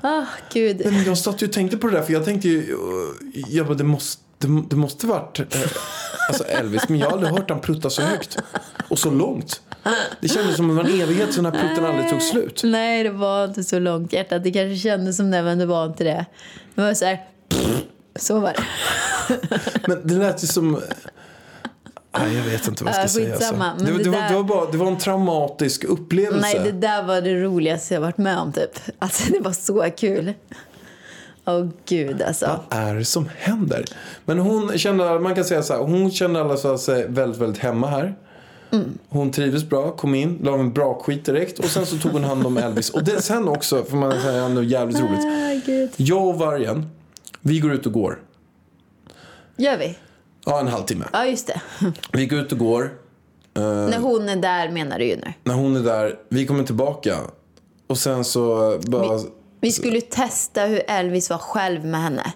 Ah, 0.02 0.26
gud. 0.54 0.82
Men 0.86 1.04
jag 1.04 1.18
satt 1.18 1.42
ju 1.42 1.48
och 1.48 1.54
tänkte 1.54 1.78
på 1.78 1.88
det 1.88 1.98
där 1.98 2.04
för 2.04 2.14
jag 2.14 2.26
tänkte 2.26 2.48
ju, 2.48 2.78
jag 3.50 3.66
bara, 3.66 3.78
det 3.78 3.84
måste, 3.84 4.22
det, 4.38 4.48
det 4.70 4.76
måste 4.76 5.08
varit 5.08 5.40
eh, 5.40 5.46
alltså 6.30 6.44
Elvis, 6.44 6.90
men 6.90 7.00
jag 7.00 7.08
har 7.08 7.14
aldrig 7.14 7.34
hört 7.34 7.50
han 7.50 7.60
prutta 7.62 7.90
så 7.90 8.02
högt 8.02 8.38
och 8.90 9.00
så 9.00 9.12
långt. 9.12 9.62
Det 10.22 10.28
kändes 10.28 10.56
som 10.56 10.80
en 10.80 10.86
evighet 11.02 11.34
så 11.34 11.42
den 11.42 11.54
här 11.54 11.62
prutten 11.68 11.86
aldrig 11.86 12.10
tog 12.10 12.22
slut. 12.22 12.62
Nej, 12.64 13.04
det 13.04 13.10
var 13.10 13.46
inte 13.46 13.64
så 13.64 13.80
långt 13.80 14.14
hjärtat. 14.14 14.44
Det 14.44 14.52
kanske 14.52 14.76
kändes 14.78 15.18
som 15.18 15.32
det, 15.32 15.44
men 15.44 15.58
det 15.60 15.66
var 15.66 15.86
inte 15.86 16.04
det. 16.04 16.26
Det 16.76 16.82
var 16.82 16.94
så 16.94 17.06
här... 17.06 17.20
Så 18.16 18.40
var 18.40 18.54
det. 18.54 18.64
Men 19.88 20.08
det 20.08 20.14
lät 20.16 20.44
ju 20.44 20.48
som, 20.48 20.82
nej 22.20 22.36
jag 22.36 22.44
vet 22.44 22.68
inte 22.68 22.84
vad 22.84 22.94
jag 22.96 23.10
ska 23.10 23.20
Äh, 23.22 23.38
säga. 23.38 23.56
Alltså. 23.56 23.86
Det, 23.86 23.92
det 23.98 24.04
det, 24.04 24.10
var, 24.10 24.18
där- 24.22 24.30
det, 24.30 24.36
var 24.36 24.44
bara, 24.44 24.72
det 24.72 24.78
var 24.78 24.88
en 24.88 24.98
traumatisk 24.98 25.84
upplevelse. 25.84 26.40
Nej, 26.42 26.60
det 26.64 26.72
där 26.72 27.04
var 27.04 27.22
det 27.22 27.36
roligaste 27.44 27.94
jag 27.94 28.02
varit 28.02 28.18
med 28.18 28.38
om 28.40 28.52
typ. 28.54 28.80
Alltså 29.00 29.32
det 29.32 29.40
var 29.40 29.52
så 29.54 29.86
kul. 29.98 30.34
Åh 31.46 31.68
gud 31.86 32.22
alltså. 32.22 32.60
Vad 32.70 32.80
är 32.80 32.96
det 32.96 33.06
som 33.06 33.30
händer? 33.38 33.86
Men 34.26 34.40
hon 34.40 34.78
kände, 34.78 35.20
man 35.20 35.36
kan 35.36 35.44
säga 35.46 35.64
så 35.64 35.74
här, 35.74 35.80
hon 35.82 36.12
kände 36.12 36.42
alla 36.42 36.58
så 36.58 36.78
sig 36.78 37.08
väldigt, 37.08 37.42
väldigt 37.42 37.62
hemma 37.62 37.88
här. 37.88 38.16
Mm. 38.72 38.98
Hon 39.10 39.32
trivdes 39.32 39.64
bra, 39.70 39.92
kom 39.92 40.16
in, 40.16 40.40
la 40.44 40.54
en 40.54 40.74
bra 40.74 41.02
skit 41.04 41.26
direkt 41.26 41.60
och 41.60 41.66
sen 41.66 41.86
så 41.86 41.98
tog 41.98 42.12
hon 42.12 42.24
hand 42.24 42.46
om 42.46 42.58
Elvis. 42.58 42.90
Och 42.90 43.04
det 43.04 43.22
sen 43.22 43.48
också, 43.48 43.84
får 43.84 43.98
man 43.98 44.22
säga, 44.22 44.44
ändå 44.44 44.64
jävligt 44.64 45.00
roligt. 45.00 45.26
Ah, 45.26 45.62
gud. 45.66 45.90
Jag 45.96 46.28
och 46.28 46.36
vargen, 46.40 46.90
vi 47.42 47.60
går 47.60 47.74
ut 47.74 47.86
och 47.86 47.92
går. 47.94 48.20
Gör 49.58 49.78
vi? 49.78 49.98
Ja, 50.46 50.60
en 50.60 50.68
halvtimme. 50.68 51.06
Ja, 51.14 51.26
just 51.26 51.48
det. 51.48 51.62
Vi 52.14 52.26
går 52.26 52.40
ut 52.40 52.52
och 52.52 52.58
går. 52.58 52.84
Eh, 53.58 53.62
När 53.64 54.00
hon 54.00 54.30
är 54.30 54.36
där 54.36 54.70
menar 54.72 55.00
du 55.00 55.06
ju 55.06 55.16
nu. 55.16 55.34
när 55.44 55.54
hon 55.54 55.76
är 55.76 55.80
där, 55.84 56.16
vi 56.30 56.46
kommer 56.46 56.64
tillbaka. 56.64 57.18
Och 57.88 57.98
sen 57.98 58.24
så 58.24 58.78
bara... 58.88 59.18
Vi, 59.18 59.24
vi 59.66 59.72
skulle 59.72 60.02
testa 60.02 60.62
hur 60.62 60.82
Elvis 60.88 61.30
var 61.30 61.38
själv 61.38 61.86
med 61.86 62.02
henne. 62.02 62.34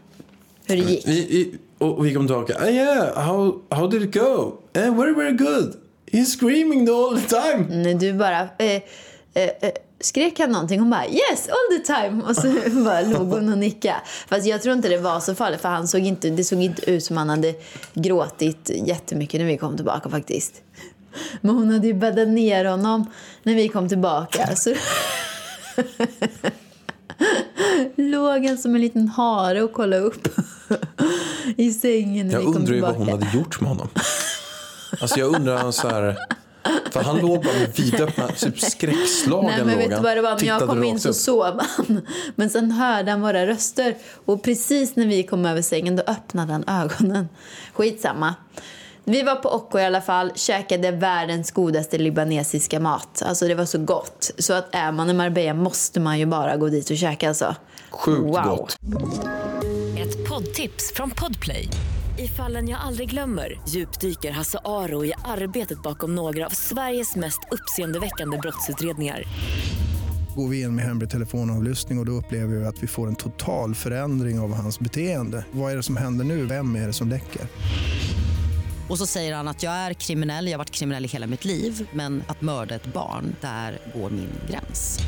Hur 0.66 0.78
det 0.78 0.84
gick. 0.84 1.08
Vi, 1.08 1.28
vi, 1.30 1.58
och 1.86 2.06
vi 2.06 2.14
kom 2.14 2.28
tillbaka. 2.28 2.58
Ah, 2.60 2.70
yeah, 2.70 3.26
how, 3.26 3.62
how 3.70 3.88
did 3.88 4.02
it 4.02 4.14
go? 4.14 4.54
Eh, 4.74 4.96
very, 4.96 5.14
very 5.14 5.32
good. 5.38 5.76
He's 6.12 6.26
screaming 6.26 6.90
all 6.90 7.22
the 7.22 7.28
time. 7.28 7.84
Nej, 7.84 7.94
du 7.94 8.14
bara... 8.14 8.42
Eh, 8.42 8.66
eh, 8.66 8.82
eh, 9.34 9.72
skrek 10.00 10.40
han 10.40 10.52
någonting? 10.52 10.80
Hon 10.80 10.90
bara 10.90 11.08
yes, 11.08 11.50
all 11.50 11.78
the 11.78 11.94
time. 11.94 12.24
Och 12.24 12.36
så 12.36 12.70
bara 12.84 13.02
låg 13.02 13.28
hon 13.28 13.52
och 13.52 13.58
nickade. 13.58 14.02
Fast 14.28 14.46
jag 14.46 14.62
tror 14.62 14.76
inte 14.76 14.90
det 14.90 14.98
var 14.98 15.20
så 15.20 15.36
farligt 15.36 15.62
för 15.62 15.70
han 15.70 15.88
såg 15.88 16.02
inte, 16.02 16.30
det 16.30 16.44
såg 16.44 16.62
inte 16.62 16.92
ut 16.92 17.04
som 17.04 17.18
han 17.18 17.30
hade 17.30 17.54
gråtit 17.94 18.72
jättemycket 18.86 19.40
när 19.40 19.48
vi 19.48 19.58
kom 19.58 19.76
tillbaka 19.76 20.10
faktiskt. 20.10 20.62
Men 21.42 21.56
hon 21.56 21.72
hade 21.72 21.88
ju 21.88 21.94
bäddat 21.94 22.28
ner 22.28 22.66
honom 22.66 23.06
när 23.44 23.56
vi 23.56 23.68
kom 23.68 23.90
tillbaka. 23.90 24.56
Så 24.56 24.74
låg 27.96 28.46
han 28.46 28.58
som 28.58 28.76
en 28.76 28.82
liten 28.82 29.08
hare 29.08 29.62
och 29.62 29.74
kollade 29.74 30.02
upp 30.02 30.28
i 31.58 31.72
sängen 31.72 32.28
när 32.28 32.34
Jag 32.34 32.40
vi 32.40 32.46
kom 32.46 32.56
undrar 32.56 32.76
ju 32.76 32.82
vad 32.82 32.96
hon 32.96 33.10
hade 33.10 33.28
gjort 33.34 33.62
med 33.62 33.70
honom. 33.70 33.88
Alltså 35.02 35.20
jag 35.20 35.36
undrar 35.36 35.72
så 35.72 35.88
här... 35.88 36.18
För 36.92 37.04
han 37.04 37.18
låg 37.18 37.44
bara 37.44 37.54
med 37.54 37.76
vidöppna, 37.76 38.28
typ 38.28 38.60
skräckslagen 38.60 39.52
Nej, 39.56 39.66
men 39.66 39.78
vet 39.78 39.90
du 39.90 40.04
vad 40.04 40.18
det 40.18 40.22
var? 40.22 40.36
När 40.36 40.46
jag 40.46 40.62
kom 40.62 40.84
in 40.84 41.00
så 41.00 41.10
upp. 41.10 41.16
sov 41.16 41.60
han. 41.78 42.02
Men 42.36 42.50
sen 42.50 42.72
hörde 42.72 43.12
han 43.12 43.22
våra 43.22 43.48
röster. 43.48 43.96
Och 44.26 44.44
precis 44.44 44.96
när 44.96 45.08
vi 45.08 45.24
kom 45.24 45.46
över 45.46 45.62
sängen 45.62 45.96
då 45.96 46.04
öppnade 46.08 46.52
han 46.52 46.64
ögonen. 46.68 47.30
Skitsamma. 47.74 48.36
Vi 49.04 49.24
var 49.24 49.36
på 49.36 49.50
Occo 49.50 49.80
i 49.80 49.86
alla 49.86 50.02
fall, 50.02 50.32
käkade 50.36 50.92
världens 50.92 51.52
godaste 51.52 51.98
libanesiska 51.98 52.80
mat. 52.80 53.22
Alltså 53.26 53.48
det 53.48 53.56
var 53.56 53.66
så 53.66 53.78
gott. 53.78 54.32
Så 54.38 54.54
att 54.54 54.76
är 54.76 54.92
man 54.92 55.10
i 55.10 55.14
Marbella 55.14 55.54
måste 55.54 56.00
man 56.00 56.20
ju 56.20 56.26
bara 56.26 56.58
gå 56.58 56.68
dit 56.70 56.90
och 56.90 56.98
käka 56.98 57.28
alltså. 57.28 57.56
Sjukt 57.92 58.22
Wow. 58.22 58.44
gott. 58.58 58.78
Ett 60.00 60.30
poddtips 60.30 60.94
från 60.96 61.10
Podplay. 61.12 61.70
I 62.18 62.28
fallen 62.28 62.68
jag 62.68 62.80
aldrig 62.82 63.10
glömmer 63.10 63.62
djupdyker 63.68 64.32
Hasse 64.32 64.60
Aro 64.66 65.06
i 65.06 65.14
arbetet 65.26 65.84
bakom 65.84 66.16
några 66.16 66.46
av 66.46 66.50
Sveriges 66.50 67.16
mest 67.16 67.40
uppseendeväckande 67.52 68.38
brottsutredningar. 68.38 69.24
Går 70.36 70.48
vi 70.48 70.62
in 70.62 70.76
med 70.76 70.86
hemlig 70.86 71.10
telefonavlyssning 71.10 71.98
och, 71.98 72.02
och 72.02 72.06
då 72.06 72.12
upplever 72.12 72.56
vi 72.56 72.66
att 72.66 72.84
vi 72.84 72.88
får 72.88 73.08
en 73.08 73.16
total 73.16 73.76
förändring 73.76 74.40
av 74.40 74.54
hans 74.54 74.80
beteende. 74.80 75.46
Vad 75.52 75.72
är 75.72 75.76
det 75.78 75.84
som 75.84 75.98
händer 75.98 76.26
nu? 76.26 76.46
Vem 76.46 76.76
är 76.76 76.88
det 76.88 76.94
som 76.94 77.10
läcker? 77.10 77.42
Och 78.90 78.98
så 78.98 79.06
säger 79.06 79.36
han 79.36 79.48
att 79.48 79.64
jag 79.64 79.74
är 79.74 79.94
kriminell, 79.94 80.46
jag 80.46 80.54
har 80.54 80.58
varit 80.58 80.72
kriminell 80.72 81.06
i 81.06 81.08
hela 81.08 81.28
mitt 81.28 81.46
liv 81.46 81.88
men 81.94 82.24
att 82.28 82.42
mörda 82.42 82.76
ett 82.76 82.94
barn, 82.94 83.36
där 83.42 83.80
går 83.96 84.10
min 84.10 84.30
gräns. 84.50 85.00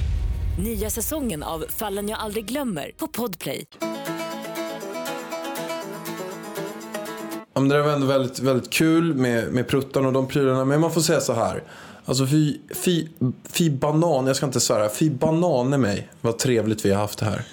Nya 0.59 0.89
säsongen 0.89 1.43
av 1.43 1.65
Fallen 1.69 2.09
jag 2.09 2.19
aldrig 2.19 2.45
glömmer 2.45 2.91
på 2.97 3.07
Podplay. 3.07 3.65
Ja, 7.53 7.59
men 7.59 7.69
det 7.69 7.75
där 7.75 7.83
var 7.83 7.91
ändå 7.91 8.07
väldigt, 8.07 8.39
väldigt 8.39 8.69
kul 8.69 9.13
med, 9.13 9.53
med 9.53 9.67
pruttan 9.67 10.05
och 10.05 10.13
de 10.13 10.27
prylarna. 10.27 10.65
Men 10.65 10.81
man 10.81 10.91
får 10.91 11.01
säga 11.01 11.19
så 11.19 11.33
här. 11.33 11.63
Alltså 12.05 12.27
fy, 12.27 12.57
fy, 12.75 13.07
fy 13.43 13.69
banan, 13.69 14.27
jag 14.27 14.35
ska 14.35 14.45
inte 14.45 14.59
svära. 14.59 14.89
Fy 14.89 15.09
banan 15.09 15.73
i 15.73 15.77
mig 15.77 16.09
vad 16.21 16.37
trevligt 16.37 16.85
vi 16.85 16.91
har 16.91 17.01
haft 17.01 17.19
det 17.19 17.25
här. 17.25 17.43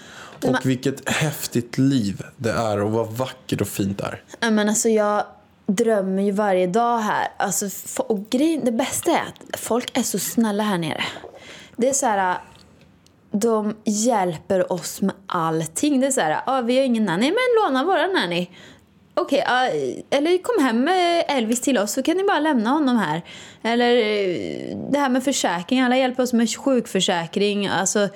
Och 0.45 0.67
vilket 0.67 1.09
häftigt 1.09 1.79
liv 1.79 2.23
det 2.37 2.53
är 2.53 2.83
och 2.83 2.91
vad 2.91 3.12
vackert 3.12 3.61
och 3.61 3.69
fint 3.69 3.99
det 3.99 4.19
är. 4.41 4.51
Men 4.51 4.69
alltså 4.69 4.88
jag 4.88 5.25
drömmer 5.69 6.23
ju 6.23 6.31
varje 6.31 6.67
dag 6.67 6.99
här. 6.99 7.29
Alltså, 7.37 7.69
och 8.03 8.31
grejen, 8.31 8.65
det 8.65 8.73
bästa 8.73 9.11
är 9.11 9.23
att 9.23 9.61
folk 9.61 9.99
är 9.99 10.03
så 10.03 10.19
snälla 10.19 10.63
här 10.63 10.79
nere. 10.79 11.05
Det 11.77 11.89
är 11.89 11.93
så 11.93 12.07
här... 12.07 12.31
Äh, 12.31 12.37
de 13.31 13.77
hjälper 13.85 14.73
oss 14.73 15.01
med 15.01 15.15
allting. 15.27 16.01
Det 16.01 16.07
är 16.07 16.11
så 16.11 16.21
här, 16.21 16.31
äh, 16.31 16.39
ah, 16.47 16.61
vi 16.61 16.77
har 16.79 16.85
ingen 16.85 17.05
nanny, 17.05 17.27
men 17.27 17.65
låna 17.65 17.85
vår. 17.85 18.15
nanny. 18.15 18.51
Okej, 19.15 19.45
ah, 19.47 19.67
eller 20.11 20.43
kom 20.43 20.65
hem 20.65 20.85
med 20.85 21.25
Elvis 21.29 21.61
till 21.61 21.79
oss 21.79 21.93
så 21.93 22.03
kan 22.03 22.17
ni 22.17 22.25
bara 22.25 22.41
lämna 22.41 22.71
honom 22.71 22.97
här. 22.97 23.23
Eller 23.63 23.95
det 24.93 24.99
här 24.99 25.09
med 25.09 25.25
försäkring, 25.25 25.81
alla 25.81 25.97
hjälper 25.97 26.23
oss 26.23 26.33
med 26.33 26.57
sjukförsäkring. 26.57 27.67
Alltså, 27.67 28.09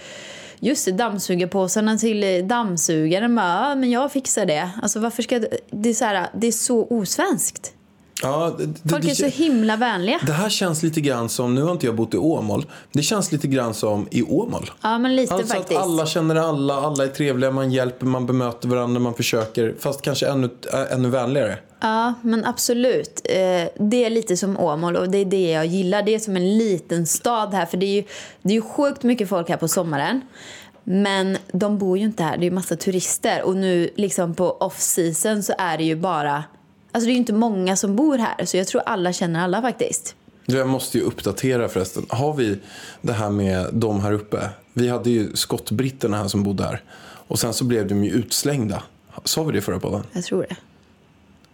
just 0.62 0.84
det, 0.84 0.92
dammsugarpåsarna 0.92 1.98
till 1.98 2.24
eh, 2.24 2.44
dammsugaren. 2.44 3.34
Bara, 3.34 3.74
men 3.74 3.90
jag 3.90 4.12
fixar 4.12 4.46
det. 4.46 4.70
Alltså 4.82 5.00
varför 5.00 5.22
ska 5.22 5.38
det, 5.38 5.58
det 5.70 5.88
är 5.88 5.94
så 5.94 6.04
här, 6.04 6.26
det 6.34 6.46
är 6.46 6.52
så 6.52 6.86
osvenskt. 6.86 7.74
Ja, 8.22 8.56
det, 8.58 8.90
Folk 8.90 9.04
är 9.04 9.14
så 9.14 9.26
himla 9.26 9.76
vänliga. 9.76 10.18
det 10.26 10.32
här 10.32 10.48
känns 10.48 10.82
lite 10.82 11.00
grann 11.00 11.28
som, 11.28 11.54
nu 11.54 11.62
har 11.62 11.72
inte 11.72 11.86
jag 11.86 11.94
bott 11.94 12.14
i 12.14 12.16
Åmål. 12.16 12.66
Det 12.92 13.02
känns 13.02 13.32
lite 13.32 13.46
grann 13.46 13.74
som 13.74 14.08
i 14.10 14.22
Åmål. 14.22 14.70
Ja, 14.82 14.98
men 14.98 15.16
lite 15.16 15.34
Alltså 15.34 15.54
faktiskt. 15.54 15.80
att 15.80 15.86
alla 15.86 16.06
känner 16.06 16.34
alla, 16.36 16.74
alla 16.74 17.04
är 17.04 17.08
trevliga, 17.08 17.50
man 17.50 17.72
hjälper, 17.72 18.06
man 18.06 18.26
bemöter 18.26 18.68
varandra, 18.68 19.00
man 19.00 19.14
försöker. 19.14 19.74
Fast 19.80 20.02
kanske 20.02 20.28
ännu, 20.28 20.50
äh, 20.72 20.92
ännu 20.92 21.08
vänligare. 21.08 21.58
Ja, 21.80 22.14
men 22.22 22.44
absolut. 22.44 23.20
Eh, 23.24 23.84
det 23.88 24.04
är 24.04 24.10
lite 24.10 24.36
som 24.36 24.58
Åmål 24.60 24.96
och 24.96 25.10
det 25.10 25.18
är 25.18 25.24
det 25.24 25.50
jag 25.50 25.66
gillar. 25.66 26.02
Det 26.02 26.14
är 26.14 26.18
som 26.18 26.36
en 26.36 26.58
liten 26.58 27.06
stad 27.06 27.54
här 27.54 27.66
för 27.66 27.76
det 27.76 27.86
är 27.86 27.94
ju, 27.94 28.04
det 28.42 28.48
är 28.48 28.54
ju 28.54 28.62
sjukt 28.62 29.02
mycket 29.02 29.28
folk 29.28 29.48
här 29.48 29.56
på 29.56 29.68
sommaren. 29.68 30.20
Men 30.84 31.38
de 31.52 31.78
bor 31.78 31.98
ju 31.98 32.04
inte 32.04 32.22
här, 32.22 32.36
det 32.36 32.42
är 32.42 32.48
ju 32.48 32.50
massa 32.50 32.76
turister. 32.76 33.42
Och 33.42 33.56
nu 33.56 33.90
liksom 33.96 34.34
på 34.34 34.56
off-season 34.60 35.42
så 35.42 35.52
är 35.58 35.78
det 35.78 35.84
ju 35.84 35.96
bara... 35.96 36.44
Alltså 36.92 37.06
det 37.06 37.10
är 37.10 37.14
ju 37.14 37.18
inte 37.18 37.32
många 37.32 37.76
som 37.76 37.96
bor 37.96 38.18
här, 38.18 38.44
så 38.44 38.56
jag 38.56 38.66
tror 38.66 38.82
alla 38.86 39.12
känner 39.12 39.40
alla 39.40 39.62
faktiskt. 39.62 40.14
Jag 40.46 40.68
måste 40.68 40.98
ju 40.98 41.04
uppdatera 41.04 41.68
förresten. 41.68 42.06
Har 42.08 42.34
vi 42.34 42.58
det 43.00 43.12
här 43.12 43.30
med 43.30 43.68
de 43.72 44.00
här 44.00 44.12
uppe? 44.12 44.50
Vi 44.72 44.88
hade 44.88 45.10
ju 45.10 45.36
skottbritterna 45.36 46.16
här 46.16 46.28
som 46.28 46.42
bodde 46.42 46.64
här. 46.64 46.82
Och 47.26 47.38
sen 47.38 47.54
så 47.54 47.64
blev 47.64 47.86
de 47.86 48.04
ju 48.04 48.10
utslängda. 48.10 48.82
Sa 49.24 49.42
vi 49.42 49.52
det 49.52 49.58
i 49.58 49.60
förra 49.60 49.78
podden? 49.80 50.02
Jag 50.12 50.24
tror 50.24 50.42
det. 50.48 50.56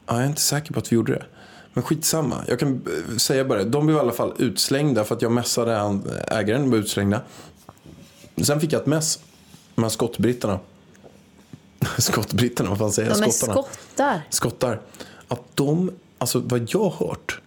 Ja, 0.07 0.15
jag 0.15 0.23
är 0.23 0.27
inte 0.27 0.41
säker 0.41 0.73
på 0.73 0.79
att 0.79 0.93
vi 0.93 0.97
gjorde 0.97 1.13
det. 1.13 1.25
Men 1.75 1.83
skitsamma. 1.85 2.45
Jag 2.49 2.59
kan 2.61 2.75
eh, 3.11 3.17
säga 3.17 3.45
bara. 3.45 3.65
De 3.65 3.87
blev 3.87 3.97
i 3.97 4.01
alla 4.01 4.13
fall 4.13 4.33
utslängda 4.39 5.05
för 5.05 5.15
att 5.15 5.23
jag 5.23 5.33
messade 5.33 5.75
han, 5.75 6.11
ägaren 6.27 6.71
var 6.71 6.79
utslängda. 6.79 7.21
Sen 8.43 8.61
fick 8.61 8.73
jag 8.73 8.81
ett 8.81 8.87
mess 8.87 9.19
med 9.75 9.93
skottbritterna. 9.93 10.59
skottbritterna, 11.99 12.69
vad 12.71 12.79
fan 12.79 12.93
säger 12.93 13.09
jag? 13.11 13.19
De 13.21 13.25
är 13.25 13.31
Skottarna. 13.31 13.63
skottar. 13.63 14.23
skottar. 14.31 14.81
Att 15.29 15.43
de, 15.55 15.91
alltså 16.19 16.39
vad 16.41 16.69
jag 16.71 16.81
har 16.91 17.07
hört. 17.09 17.41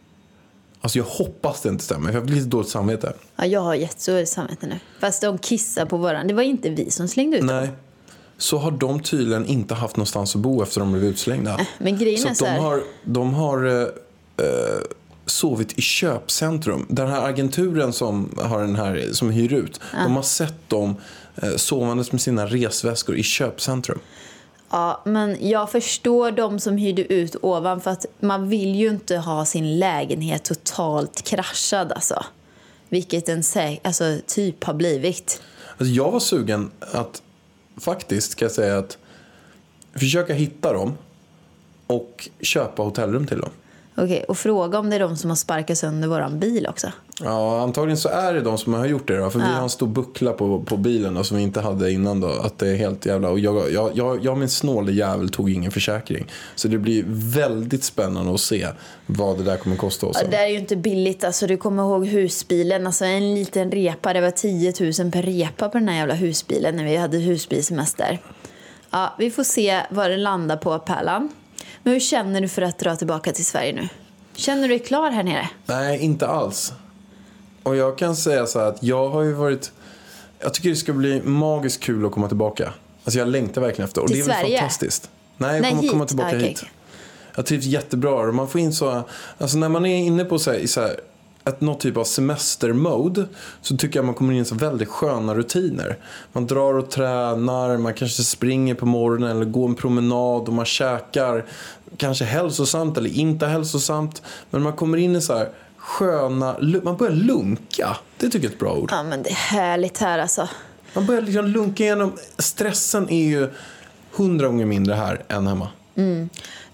Alltså 0.81 0.97
jag 0.97 1.05
hoppas 1.05 1.61
det 1.61 1.69
inte 1.69 1.83
stämmer, 1.83 2.07
för 2.07 2.17
jag 2.17 2.25
blir 2.25 2.35
lite 2.35 2.47
dåligt 2.47 2.69
samvete. 2.69 3.13
Ja, 3.35 3.45
jag 3.45 3.61
har 3.61 3.75
jättedåligt 3.75 4.31
samvete 4.31 4.67
nu. 4.67 4.79
Fast 4.99 5.21
de 5.21 5.37
kissar 5.37 5.85
på 5.85 5.97
varandra. 5.97 6.27
Det 6.27 6.33
var 6.33 6.43
inte 6.43 6.69
vi 6.69 6.91
som 6.91 7.07
slängde 7.07 7.37
ut 7.37 7.47
dem. 7.47 7.57
Nej. 7.57 7.69
Så 8.37 8.57
har 8.57 8.71
de 8.71 8.99
tydligen 8.99 9.45
inte 9.45 9.73
haft 9.73 9.97
någonstans 9.97 10.35
att 10.35 10.41
bo 10.41 10.63
efter 10.63 10.79
de 10.79 10.91
blev 10.91 11.03
utslängda. 11.03 11.59
Men 11.77 11.97
grejen 11.97 12.19
så 12.19 12.27
är 12.27 12.31
att 12.31 12.37
så 12.37 12.45
de 12.45 12.51
här. 12.51 12.59
har, 12.59 12.83
de 13.03 13.33
har 13.33 13.65
eh, 13.65 13.81
eh, 14.45 14.81
sovit 15.25 15.77
i 15.77 15.81
köpcentrum. 15.81 16.85
Den 16.89 17.07
här 17.07 17.29
agenturen 17.29 17.93
som, 17.93 18.29
har 18.37 18.61
den 18.61 18.75
här, 18.75 19.09
som 19.11 19.29
hyr 19.29 19.53
ut, 19.53 19.79
de 19.91 20.15
har 20.15 20.23
sett 20.23 20.69
dem 20.69 20.95
eh, 21.35 21.55
sovandes 21.55 22.11
med 22.11 22.21
sina 22.21 22.45
resväskor 22.45 23.15
i 23.15 23.23
köpcentrum. 23.23 23.99
Ja, 24.71 25.01
men 25.05 25.49
jag 25.49 25.71
förstår 25.71 26.31
de 26.31 26.59
som 26.59 26.77
hyrde 26.77 27.13
ut 27.13 27.35
ovan 27.41 27.81
för 27.81 27.91
att 27.91 28.05
man 28.19 28.49
vill 28.49 28.75
ju 28.75 28.89
inte 28.89 29.17
ha 29.17 29.45
sin 29.45 29.79
lägenhet 29.79 30.43
totalt 30.43 31.21
kraschad 31.21 31.91
alltså. 31.91 32.25
Vilket 32.89 33.29
en 33.29 33.41
sä- 33.41 33.79
alltså, 33.83 34.17
typ 34.27 34.63
har 34.63 34.73
blivit. 34.73 35.41
Alltså 35.77 35.93
jag 35.93 36.11
var 36.11 36.19
sugen 36.19 36.71
att 36.79 37.21
faktiskt 37.77 38.35
kan 38.35 38.45
jag 38.45 38.51
säga 38.51 38.77
att 38.77 38.97
försöka 39.93 40.33
hitta 40.33 40.73
dem 40.73 40.97
och 41.87 42.29
köpa 42.41 42.83
hotellrum 42.83 43.27
till 43.27 43.39
dem. 43.39 43.49
Okej, 43.95 44.23
och 44.27 44.37
fråga 44.37 44.79
om 44.79 44.89
det 44.89 44.95
är 44.95 44.99
de 44.99 45.17
som 45.17 45.29
har 45.29 45.35
sparkat 45.37 45.77
sönder 45.77 46.07
våran 46.07 46.39
bil 46.39 46.67
också. 46.67 46.91
Ja, 47.23 47.61
antagligen 47.61 47.97
så 47.97 48.09
är 48.09 48.33
det 48.33 48.41
de 48.41 48.57
som 48.57 48.73
har 48.73 48.85
gjort 48.85 49.07
det 49.07 49.17
då. 49.17 49.29
För 49.29 49.39
vi 49.39 49.45
har 49.45 49.63
en 49.63 49.69
stor 49.69 49.87
buckla 49.87 50.33
på, 50.33 50.61
på 50.61 50.77
bilen 50.77 51.13
då, 51.13 51.23
som 51.23 51.37
vi 51.37 51.43
inte 51.43 51.61
hade 51.61 51.91
innan 51.91 52.19
då. 52.21 52.27
Att 52.27 52.59
det 52.59 52.67
är 52.67 52.75
helt 52.75 53.05
jävla... 53.05 53.29
Och 53.29 53.39
jag, 53.39 53.71
jag, 53.71 53.91
jag, 53.93 54.25
jag 54.25 54.37
min 54.37 54.49
snåle 54.49 54.91
jävel 54.91 55.29
tog 55.29 55.49
ingen 55.49 55.71
försäkring. 55.71 56.25
Så 56.55 56.67
det 56.67 56.77
blir 56.77 57.03
väldigt 57.07 57.83
spännande 57.83 58.33
att 58.33 58.41
se 58.41 58.67
vad 59.05 59.37
det 59.37 59.43
där 59.43 59.57
kommer 59.57 59.75
kosta 59.75 60.05
oss. 60.05 60.17
Ja, 60.21 60.27
det 60.31 60.37
är 60.37 60.47
ju 60.47 60.57
inte 60.57 60.75
billigt. 60.75 61.23
Alltså, 61.23 61.47
du 61.47 61.57
kommer 61.57 61.83
ihåg 61.83 62.07
husbilen. 62.07 62.87
Alltså, 62.87 63.05
en 63.05 63.35
liten 63.35 63.71
repa, 63.71 64.13
det 64.13 64.21
var 64.21 64.31
10 64.31 64.73
000 65.03 65.11
per 65.11 65.21
repa 65.21 65.69
på 65.69 65.77
den 65.77 65.87
här 65.87 65.95
jävla 65.97 66.13
husbilen 66.13 66.75
när 66.75 66.83
vi 66.83 66.97
hade 66.97 67.17
husbilsemester. 67.17 68.19
Ja, 68.89 69.15
vi 69.19 69.31
får 69.31 69.43
se 69.43 69.81
vad 69.89 70.09
det 70.09 70.17
landar 70.17 70.57
på, 70.57 70.79
Pärlan. 70.79 71.29
Men 71.83 71.93
hur 71.93 71.99
känner 71.99 72.41
du 72.41 72.47
för 72.47 72.61
att 72.61 72.79
dra 72.79 72.95
tillbaka 72.95 73.31
till 73.31 73.45
Sverige 73.45 73.73
nu? 73.73 73.89
Känner 74.35 74.61
du 74.61 74.67
dig 74.67 74.79
klar 74.79 75.11
här 75.11 75.23
nere? 75.23 75.49
Nej, 75.65 75.99
inte 75.99 76.27
alls. 76.27 76.73
Och 77.63 77.75
jag 77.75 77.97
kan 77.97 78.15
säga 78.15 78.45
så 78.45 78.59
här 78.59 78.65
att 78.67 78.83
jag 78.83 79.09
har 79.09 79.21
ju 79.21 79.33
varit... 79.33 79.71
Jag 80.39 80.53
tycker 80.53 80.69
det 80.69 80.75
ska 80.75 80.93
bli 80.93 81.21
magiskt 81.21 81.83
kul 81.83 82.05
att 82.05 82.11
komma 82.11 82.27
tillbaka. 82.27 82.73
Alltså 83.03 83.19
jag 83.19 83.27
längtar 83.27 83.61
verkligen 83.61 83.87
efter. 83.87 84.01
Och 84.01 84.07
Till 84.07 84.17
det 84.17 84.23
är 84.23 84.27
väl 84.27 84.35
Sverige? 84.35 84.59
fantastiskt. 84.59 85.09
Nej, 85.37 85.53
jag 85.53 85.61
Nej, 85.61 85.71
kommer 85.71 85.89
komma 85.89 86.03
hit. 86.03 86.07
tillbaka 86.07 86.29
Ah, 86.29 86.35
okej, 86.35 86.47
hit. 86.49 86.63
Jag 87.35 87.45
trivs 87.45 87.65
jättebra. 87.65 88.13
Och 88.13 88.35
man 88.35 88.47
får 88.47 88.61
in 88.61 88.73
så... 88.73 89.03
Alltså 89.37 89.57
när 89.57 89.69
man 89.69 89.85
är 89.85 89.97
inne 89.97 90.25
på 90.25 90.39
så 90.39 90.51
här, 90.51 90.67
så 90.67 90.81
här, 90.81 90.95
ett, 91.45 91.61
något 91.61 91.79
typ 91.79 91.97
av 91.97 92.03
semestermode 92.03 93.25
så 93.61 93.77
tycker 93.77 93.99
jag 93.99 94.05
man 94.05 94.15
kommer 94.15 94.33
in 94.33 94.41
i 94.41 94.45
så 94.45 94.55
väldigt 94.55 94.87
sköna 94.89 95.35
rutiner. 95.35 95.97
Man 96.33 96.47
drar 96.47 96.73
och 96.73 96.91
tränar, 96.91 97.77
man 97.77 97.93
kanske 97.93 98.23
springer 98.23 98.75
på 98.75 98.85
morgonen 98.85 99.29
eller 99.31 99.45
går 99.45 99.69
en 99.69 99.75
promenad 99.75 100.47
och 100.47 100.53
man 100.53 100.65
käkar 100.65 101.45
kanske 101.97 102.25
hälsosamt 102.25 102.97
eller 102.97 103.09
inte 103.09 103.45
hälsosamt. 103.45 104.21
Men 104.49 104.61
man 104.61 104.73
kommer 104.73 104.97
in 104.97 105.15
i 105.15 105.21
så 105.21 105.37
här 105.37 105.49
sköna, 105.81 106.55
man 106.83 106.97
börjar 106.97 107.13
lunka. 107.13 107.97
Det 108.17 108.29
tycker 108.29 108.37
jag 108.37 108.51
är 108.51 108.53
ett 108.53 108.59
bra 108.59 108.73
ord. 108.73 108.89
Ja, 108.91 109.03
men 109.03 109.23
det 109.23 109.29
är 109.29 109.33
härligt 109.33 109.97
här 109.97 110.19
alltså. 110.19 110.49
Man 110.93 111.05
börjar 111.05 111.21
liksom 111.21 111.45
lunka 111.45 111.83
igenom, 111.83 112.13
stressen 112.37 113.09
är 113.09 113.23
ju 113.23 113.49
hundra 114.11 114.47
gånger 114.47 114.65
mindre 114.65 114.93
här 114.93 115.23
än 115.27 115.47
hemma. 115.47 115.67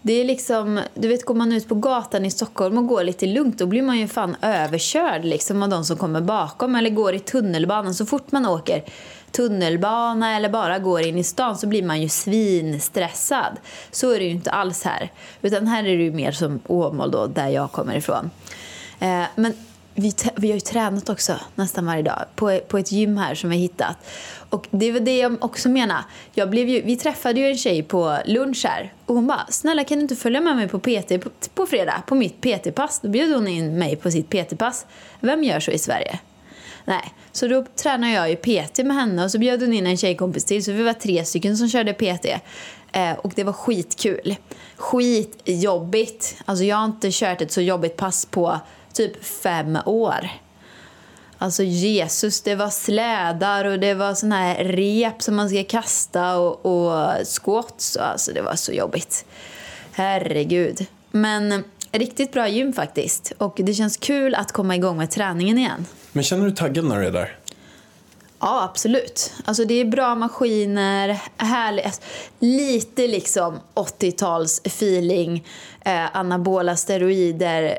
Det 0.02 0.14
är 0.14 0.26
liksom, 0.26 0.82
du 0.94 1.08
vet 1.08 1.26
går 1.26 1.36
man 1.36 1.54
ut 1.54 1.68
på 1.68 1.76
gatan 1.76 2.26
i 2.26 2.32
Stockholm 2.32 2.78
och 2.78 2.88
går 2.88 3.04
lite 3.04 3.26
lugnt 3.26 3.58
då 3.58 3.66
blir 3.66 3.82
man 3.82 3.98
ju 3.98 4.08
fan 4.08 4.36
överkörd 4.42 5.26
liksom 5.26 5.64
av 5.64 5.70
de 5.70 5.86
som 5.86 5.98
kommer 5.98 6.22
bakom 6.22 6.76
eller 6.76 6.90
går 6.90 7.14
i 7.14 7.20
tunnelbanan. 7.20 7.94
Så 7.94 8.06
fort 8.06 8.32
man 8.32 8.46
åker 8.46 8.84
tunnelbana 9.32 10.36
eller 10.36 10.50
bara 10.50 10.80
går 10.80 11.02
in 11.02 11.18
i 11.18 11.24
stan 11.24 11.58
så 11.58 11.68
blir 11.68 11.84
man 11.84 12.02
ju 12.02 12.10
svinstressad. 12.10 13.58
Så 13.92 14.12
är 14.12 14.20
det 14.20 14.26
ju 14.26 14.32
inte 14.32 14.52
alls 14.52 14.84
här. 14.84 15.12
Utan 15.42 15.68
här 15.68 15.84
är 15.84 15.98
det 15.98 16.04
ju 16.04 16.12
mer 16.12 16.32
som 16.32 16.60
Åmål 16.68 17.12
då, 17.12 17.28
där 17.28 17.48
jag 17.48 17.72
kommer 17.72 17.96
ifrån. 17.96 18.30
Eh, 19.00 19.24
men 19.36 19.54
vi, 20.00 20.14
vi 20.36 20.48
har 20.48 20.56
ju 20.56 20.60
tränat 20.60 21.10
också 21.10 21.40
nästan 21.56 21.86
varje 21.86 22.04
dag 22.04 22.26
på, 22.36 22.60
på 22.68 22.78
ett 22.78 22.92
gym 22.92 23.18
här 23.18 23.36
som 23.36 23.50
vi 23.50 23.56
har 23.56 23.62
hittat. 23.62 23.98
Och 24.50 24.68
det 24.72 24.92
var 24.92 25.00
det 25.00 25.18
jag 25.18 25.44
också 25.44 25.70
menar. 25.70 26.04
Jag 26.34 26.50
blev 26.50 26.70
ju, 26.70 26.82
vi 26.82 26.96
träffade 26.96 27.40
ju 27.40 27.48
en 27.48 27.58
tjej 27.58 27.84
på 27.84 28.18
lunch 28.26 28.66
här 28.66 28.94
och 29.06 29.16
hon 29.16 29.28
bara 29.28 29.46
“Snälla 29.50 29.84
kan 29.84 29.98
du 29.98 30.02
inte 30.02 30.16
följa 30.16 30.42
med 30.42 30.56
mig 30.56 30.68
på 30.68 30.80
PT 30.80 31.24
på, 31.24 31.30
på 31.54 31.66
fredag, 31.66 32.04
på 32.08 32.16
mitt 32.16 32.42
PT-pass?” 32.42 33.00
Då 33.00 33.10
bjöd 33.10 33.34
hon 33.34 33.48
in 33.48 33.78
mig 33.78 33.96
på 33.96 34.12
sitt 34.12 34.30
PT-pass. 34.30 34.86
Vem 35.20 35.44
gör 35.44 35.60
så 35.60 35.72
i 35.72 35.80
Sverige? 35.80 36.20
Nej, 36.86 37.14
så 37.32 37.48
då 37.48 37.66
tränade 37.76 38.14
jag 38.14 38.30
ju 38.30 38.36
PT 38.36 38.78
med 38.78 38.96
henne 38.96 39.24
och 39.24 39.32
så 39.32 39.40
bjöd 39.40 39.62
hon 39.62 39.74
in 39.74 39.88
en 39.88 39.98
tjejkompis 39.98 40.46
till 40.46 40.64
så 40.64 40.72
vi 40.72 40.84
var 40.84 40.94
tre 40.94 41.26
stycken 41.26 41.58
som 41.58 41.70
körde 41.70 41.94
PT. 41.94 42.26
Eh, 42.92 43.14
och 43.14 43.32
det 43.36 43.44
var 43.44 43.54
skitkul. 43.54 44.36
Skitjobbigt. 44.76 46.36
Alltså 46.46 46.64
jag 46.64 46.78
har 46.78 46.86
inte 46.86 47.10
kört 47.12 47.42
ett 47.42 47.52
så 47.52 47.62
jobbigt 47.62 47.98
pass 47.98 48.26
på 48.26 48.60
typ 48.98 49.24
fem 49.26 49.78
år. 49.86 50.30
Alltså 51.38 51.64
Jesus, 51.64 52.42
det 52.42 52.56
var 52.56 52.70
slädar 52.70 53.66
och 53.66 53.80
det 53.80 53.94
var 53.94 54.14
såna 54.14 54.36
här 54.36 54.64
rep 54.64 55.22
som 55.22 55.36
man 55.36 55.50
ska 55.50 55.64
kasta 55.64 56.38
och, 56.38 56.66
och 56.66 57.28
squats. 57.28 57.98
Alltså 57.98 58.34
det 58.34 58.42
var 58.42 58.56
så 58.56 58.72
jobbigt. 58.72 59.26
Herregud. 59.92 60.86
Men 61.12 61.64
riktigt 61.92 62.34
bra 62.34 62.48
gym 62.48 62.74
faktiskt. 62.74 63.34
Och 63.38 63.60
det 63.64 63.74
känns 63.74 63.98
kul 63.98 64.36
att 64.36 64.52
komma 64.52 64.76
igång 64.76 64.98
med 64.98 65.12
träningen 65.12 65.58
igen. 65.58 65.86
Men 66.12 66.24
känner 66.24 66.46
du 66.46 66.52
taggad 66.52 66.86
när 66.86 67.00
du 67.00 67.08
är 67.08 67.12
där? 67.12 67.38
Ja, 68.40 68.64
absolut. 68.64 69.34
Alltså 69.46 69.66
det 69.66 69.74
är 69.74 69.86
bra 69.86 70.16
maskiner, 70.16 71.22
härligt. 71.38 71.86
alltså, 71.86 72.02
Lite 72.40 73.08
liksom 73.08 73.60
80-tals 73.76 74.62
feeling, 74.66 75.46
eh, 75.86 76.16
anabola 76.18 76.76
steroider, 76.76 77.64
eh, 77.64 77.78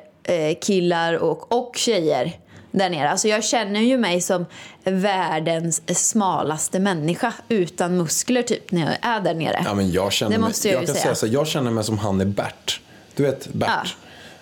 killar 0.61 1.15
och, 1.15 1.53
och 1.53 1.77
tjejer 1.77 2.33
där 2.71 2.91
nere. 2.91 3.11
Alltså 3.11 3.29
jag 3.29 3.45
känner 3.45 3.81
ju 3.81 3.99
mig 3.99 4.21
som 4.21 4.47
världens 4.85 5.83
smalaste 6.09 6.79
människa 6.79 7.33
utan 7.49 7.97
muskler 7.97 8.43
typ 8.43 8.73
när 8.73 8.81
jag 8.81 8.97
är 9.01 9.21
där 9.21 9.35
nere. 9.35 9.63
Ja, 9.65 9.75
men 9.75 9.91
jag 9.91 10.13
känner 10.13 10.33
Det 10.33 10.39
mig, 10.39 10.49
måste 10.49 10.69
jag 10.69 10.81
ju 10.81 10.87
kan 10.87 10.95
säga. 10.95 11.03
säga 11.03 11.15
så, 11.15 11.27
jag 11.27 11.47
känner 11.47 11.71
mig 11.71 11.85
som 11.85 11.99
han 11.99 12.21
är 12.21 12.25
Bert. 12.25 12.81
Du 13.15 13.23
vet 13.23 13.49
Bert? 13.53 13.97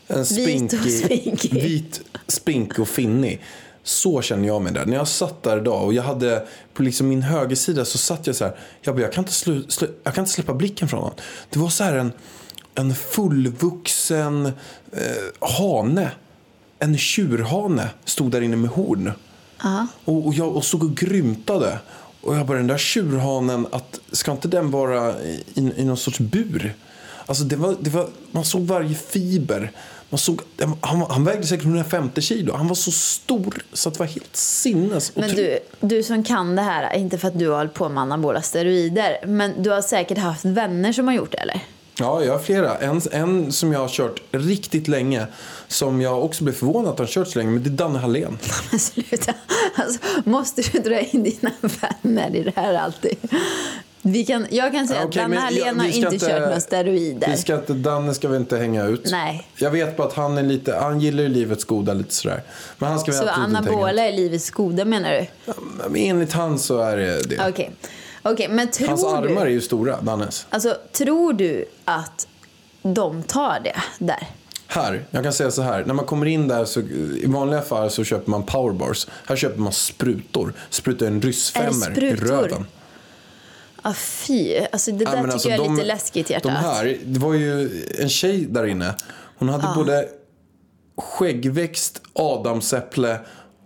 En 0.09 0.22
Vit 0.25 0.72
och 0.72 0.79
spinkig, 0.79 1.05
spinkig. 1.05 1.53
vit, 1.62 2.01
spinkig 2.27 2.81
och 2.81 2.88
finnig. 2.88 3.42
Så 3.83 4.22
känner 4.22 4.46
jag 4.46 4.62
mig 4.62 4.72
där. 4.72 4.87
När 4.87 4.96
jag 4.96 5.09
satt 5.09 5.42
där 5.42 5.59
idag 5.59 5.85
och 5.85 5.94
jag 5.94 6.03
hade 6.03 6.46
på 6.75 6.83
liksom 6.83 7.09
min 7.09 7.22
högersida 7.22 7.85
så 7.85 7.99
satt 7.99 8.27
jag 8.27 8.37
så 8.37 8.44
här. 8.44 8.57
Jag, 8.81 8.94
bara, 8.94 9.03
jag, 9.03 9.12
kan, 9.12 9.22
inte 9.25 9.33
slu, 9.33 9.64
slu, 9.68 9.88
jag 10.03 10.14
kan 10.14 10.22
inte 10.22 10.33
släppa 10.33 10.55
blicken 10.55 10.88
från 10.88 11.01
honom. 11.01 11.14
Det 11.51 11.59
var 11.59 11.68
så 11.68 11.85
här 11.85 11.94
en, 11.96 12.12
en 12.76 12.94
fullvuxen 12.94 14.46
eh, 14.92 15.48
hane. 15.58 16.10
En 16.78 16.98
tjurhane 16.98 17.88
stod 18.04 18.30
där 18.30 18.40
inne 18.40 18.56
med 18.56 18.70
horn. 18.70 19.12
Och, 20.04 20.26
och 20.26 20.34
jag 20.34 20.56
och 20.56 20.64
stod 20.64 20.82
och 20.82 20.96
grymtade. 20.96 21.78
Och 22.20 22.36
jag 22.36 22.46
bara, 22.46 22.58
den 22.58 22.66
där 22.66 22.78
tjurhanen, 22.78 23.66
att, 23.72 24.00
ska 24.12 24.32
inte 24.32 24.48
den 24.48 24.70
vara 24.70 25.22
i, 25.22 25.44
i, 25.54 25.84
någon 25.84 25.96
sorts 25.96 26.18
bur? 26.18 26.74
Alltså 27.26 27.44
det 27.44 27.56
var, 27.56 27.76
det 27.80 27.90
var, 27.90 28.08
man 28.30 28.44
såg 28.44 28.62
varje 28.66 28.94
fiber. 28.94 29.72
Man 30.10 30.18
såg, 30.18 30.40
han, 30.80 31.00
han 31.08 31.24
vägde 31.24 31.46
säkert 31.46 31.64
150 31.64 32.20
kilo. 32.20 32.54
Han 32.54 32.68
var 32.68 32.74
så 32.74 32.90
stor 32.90 33.62
så 33.72 33.88
att 33.88 33.94
det 33.94 34.00
var 34.00 34.06
helt 34.06 34.36
sinnes. 34.36 35.16
Men 35.16 35.28
du, 35.30 35.58
du 35.80 36.02
som 36.02 36.24
kan 36.24 36.56
det 36.56 36.62
här, 36.62 36.96
inte 36.96 37.18
för 37.18 37.28
att 37.28 37.38
du 37.38 37.48
har 37.48 37.56
hållit 37.56 37.74
på 37.74 37.88
med 37.88 38.02
anabola 38.02 38.42
steroider, 38.42 39.26
men 39.26 39.62
du 39.62 39.70
har 39.70 39.82
säkert 39.82 40.18
haft 40.18 40.44
vänner 40.44 40.92
som 40.92 41.06
har 41.06 41.14
gjort 41.14 41.32
det 41.32 41.38
eller? 41.38 41.60
Ja, 41.98 42.24
jag 42.24 42.32
har 42.32 42.38
flera. 42.38 42.76
En, 42.76 43.00
en 43.12 43.52
som 43.52 43.72
jag 43.72 43.80
har 43.80 43.88
kört 43.88 44.20
riktigt 44.30 44.88
länge. 44.88 45.26
Som 45.68 46.00
jag 46.00 46.24
också 46.24 46.44
blev 46.44 46.54
förvånad 46.54 46.92
att 46.92 46.98
han 46.98 47.09
kört 47.09 47.28
så 47.28 47.38
länge. 47.38 47.50
Men 47.50 47.62
det 47.62 47.68
är 47.68 47.72
Danne 47.72 47.98
Hallén. 47.98 48.38
Men 48.70 48.80
sluta. 48.80 49.35
Alltså, 49.74 50.00
måste 50.24 50.62
du 50.62 50.78
dra 50.78 51.00
in 51.00 51.22
dina 51.22 51.52
vänner 51.61 52.37
i 52.37 52.42
det 52.42 52.52
här 52.56 52.74
alltid? 52.74 53.16
Vi 54.02 54.24
kan, 54.24 54.46
jag 54.50 54.72
kan 54.72 54.88
säga 54.88 55.00
Ja, 55.00 55.04
att 55.04 55.11
okej, 55.11 55.22
Danne 55.22 55.37
Hallén 55.37 55.76
ja, 55.76 55.82
har 55.82 55.88
inte, 55.88 56.18
kört 56.18 56.40
några 56.40 56.61
steroider. 56.61 57.30
Vi 57.30 57.37
ska 57.37 57.54
inte, 57.54 57.72
Danne 57.72 58.14
ska 58.14 58.28
vi 58.28 58.37
inte 58.37 58.59
hänga 58.59 58.85
ut. 58.85 59.09
Nej. 59.11 59.48
Jag 59.56 59.70
vet 59.70 59.96
bara 59.96 60.06
att 60.06 60.14
han 60.14 60.38
är 60.38 60.42
lite, 60.42 60.74
han 60.74 61.00
gillar 61.00 61.22
ju 61.22 61.28
livets 61.28 61.64
goda 61.64 61.94
lite 61.94 62.14
sådär. 62.14 62.42
Men 62.78 62.88
han 62.88 62.98
ska 62.98 63.11
vi 63.11 63.18
Så 63.18 63.28
anabola 63.28 64.02
är 64.02 64.12
livets 64.12 64.50
goda 64.50 64.85
menar 64.85 65.12
du? 65.12 65.52
Men 65.88 65.96
enligt 65.96 66.32
han 66.32 66.59
så 66.59 66.78
är 66.78 66.96
det 66.96 67.28
det. 67.28 67.48
Okej. 67.48 67.70
Okej, 68.32 68.48
men 68.48 68.70
tror 68.70 68.88
Hans 68.88 69.02
du... 69.02 69.08
armar 69.08 69.46
är 69.46 69.50
ju 69.50 69.60
stora, 69.60 70.00
Dannes. 70.00 70.46
Alltså, 70.50 70.76
tror 70.92 71.32
du 71.32 71.64
att 71.84 72.28
de 72.82 73.22
tar 73.22 73.60
det 73.64 73.76
där? 73.98 74.28
Här, 74.66 75.04
jag 75.10 75.22
kan 75.22 75.32
säga 75.32 75.50
så 75.50 75.62
här. 75.62 75.84
När 75.84 75.94
man 75.94 76.04
kommer 76.04 76.26
in 76.26 76.48
där 76.48 76.64
så 76.64 76.80
i 76.80 77.24
vanliga 77.26 77.62
fall 77.62 77.90
så 77.90 78.04
köper 78.04 78.30
man 78.30 78.42
powerbars. 78.42 79.06
Här 79.26 79.36
köper 79.36 79.60
man 79.60 79.72
sprutor. 79.72 80.52
Sprutar 80.70 81.06
en 81.06 81.22
ryssfemmer 81.22 82.04
i 82.04 82.14
röven. 82.14 82.66
Ah, 83.82 83.92
fy. 83.94 84.56
Alltså, 84.72 84.92
det 84.92 85.04
där 85.04 85.12
men 85.12 85.22
tycker 85.22 85.32
alltså, 85.32 85.48
jag 85.48 85.60
är 85.60 85.64
de- 85.64 85.74
lite 85.74 85.86
läskigt 85.86 86.30
hjärtat. 86.30 86.42
De 86.42 86.58
här, 86.58 86.98
det 87.04 87.18
var 87.18 87.34
ju 87.34 87.82
en 87.98 88.08
tjej 88.08 88.46
där 88.46 88.66
inne. 88.66 88.94
Hon 89.38 89.48
hade 89.48 89.74
både 89.74 90.08
skäggväxt, 90.96 92.02
adamsäpple 92.12 93.20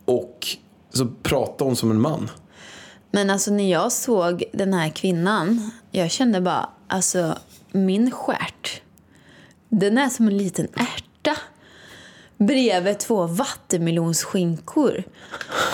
och 0.04 0.46
så 0.92 1.06
pratade 1.22 1.64
hon 1.64 1.76
som 1.76 1.90
en 1.90 2.00
man. 2.00 2.30
Men 3.10 3.30
alltså 3.30 3.50
när 3.50 3.70
jag 3.70 3.92
såg 3.92 4.44
den 4.52 4.74
här 4.74 4.88
kvinnan, 4.88 5.70
jag 5.90 6.10
kände 6.10 6.40
bara, 6.40 6.68
alltså 6.88 7.38
min 7.72 8.10
stjärt, 8.10 8.82
den 9.68 9.98
är 9.98 10.08
som 10.08 10.28
en 10.28 10.38
liten 10.38 10.68
ärta 10.74 11.36
bredvid 12.38 12.98
två 12.98 13.26
vattenmelonsskinkor. 13.26 15.04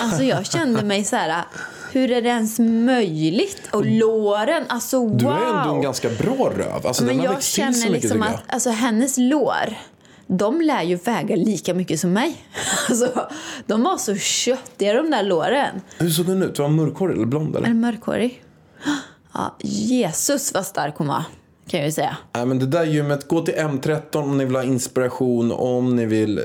Alltså 0.00 0.22
jag 0.22 0.46
kände 0.46 0.84
mig 0.84 1.04
så 1.04 1.16
här, 1.16 1.44
hur 1.92 2.10
är 2.10 2.22
det 2.22 2.28
ens 2.28 2.58
möjligt? 2.58 3.68
Och 3.72 3.86
låren, 3.86 4.64
alltså 4.68 4.98
wow! 4.98 5.16
Du 5.16 5.26
är 5.26 5.60
ändå 5.60 5.74
en 5.74 5.82
ganska 5.82 6.08
bra 6.08 6.52
röv. 6.56 6.86
Alltså, 6.86 7.04
Men 7.04 7.08
den 7.08 7.18
har 7.18 7.24
jag 7.24 7.32
växt 7.32 7.54
till 7.54 7.64
så 7.64 7.72
känner 7.72 7.92
mycket 7.92 8.02
liksom 8.02 8.22
att 8.22 8.30
jag. 8.30 8.40
alltså, 8.46 8.70
hennes 8.70 9.18
lår, 9.18 9.78
de 10.26 10.60
lär 10.60 10.82
ju 10.82 10.96
väga 10.96 11.36
lika 11.36 11.74
mycket 11.74 12.00
som 12.00 12.12
mig. 12.12 12.36
Alltså, 12.88 13.28
de 13.66 13.82
var 13.82 13.96
så 13.96 14.14
köttiga 14.16 14.92
de 14.92 15.10
där 15.10 15.22
låren. 15.22 15.80
Hur 15.98 16.10
såg 16.10 16.26
den 16.26 16.42
ut? 16.42 16.58
Var 16.58 16.66
hon 16.66 16.76
mörkhårig 16.76 17.16
eller 17.16 17.26
blond? 17.26 17.56
Eller? 17.56 17.66
Den 17.68 17.80
mörkhårig? 17.80 18.42
Ja, 19.34 19.56
Jesus 19.62 20.54
vad 20.54 20.66
stark 20.66 20.94
hon 20.96 21.06
var, 21.06 21.24
kan 21.68 21.80
jag 21.80 21.86
ju 21.86 21.92
säga. 21.92 22.16
Nej, 22.32 22.46
men 22.46 22.58
det 22.58 22.66
där 22.66 22.84
gymmet, 22.84 23.28
gå 23.28 23.40
till 23.40 23.54
M13 23.54 24.16
om 24.16 24.38
ni 24.38 24.44
vill 24.44 24.56
ha 24.56 24.62
inspiration, 24.64 25.52
om 25.52 25.96
ni 25.96 26.06
vill... 26.06 26.38
eh, 26.38 26.44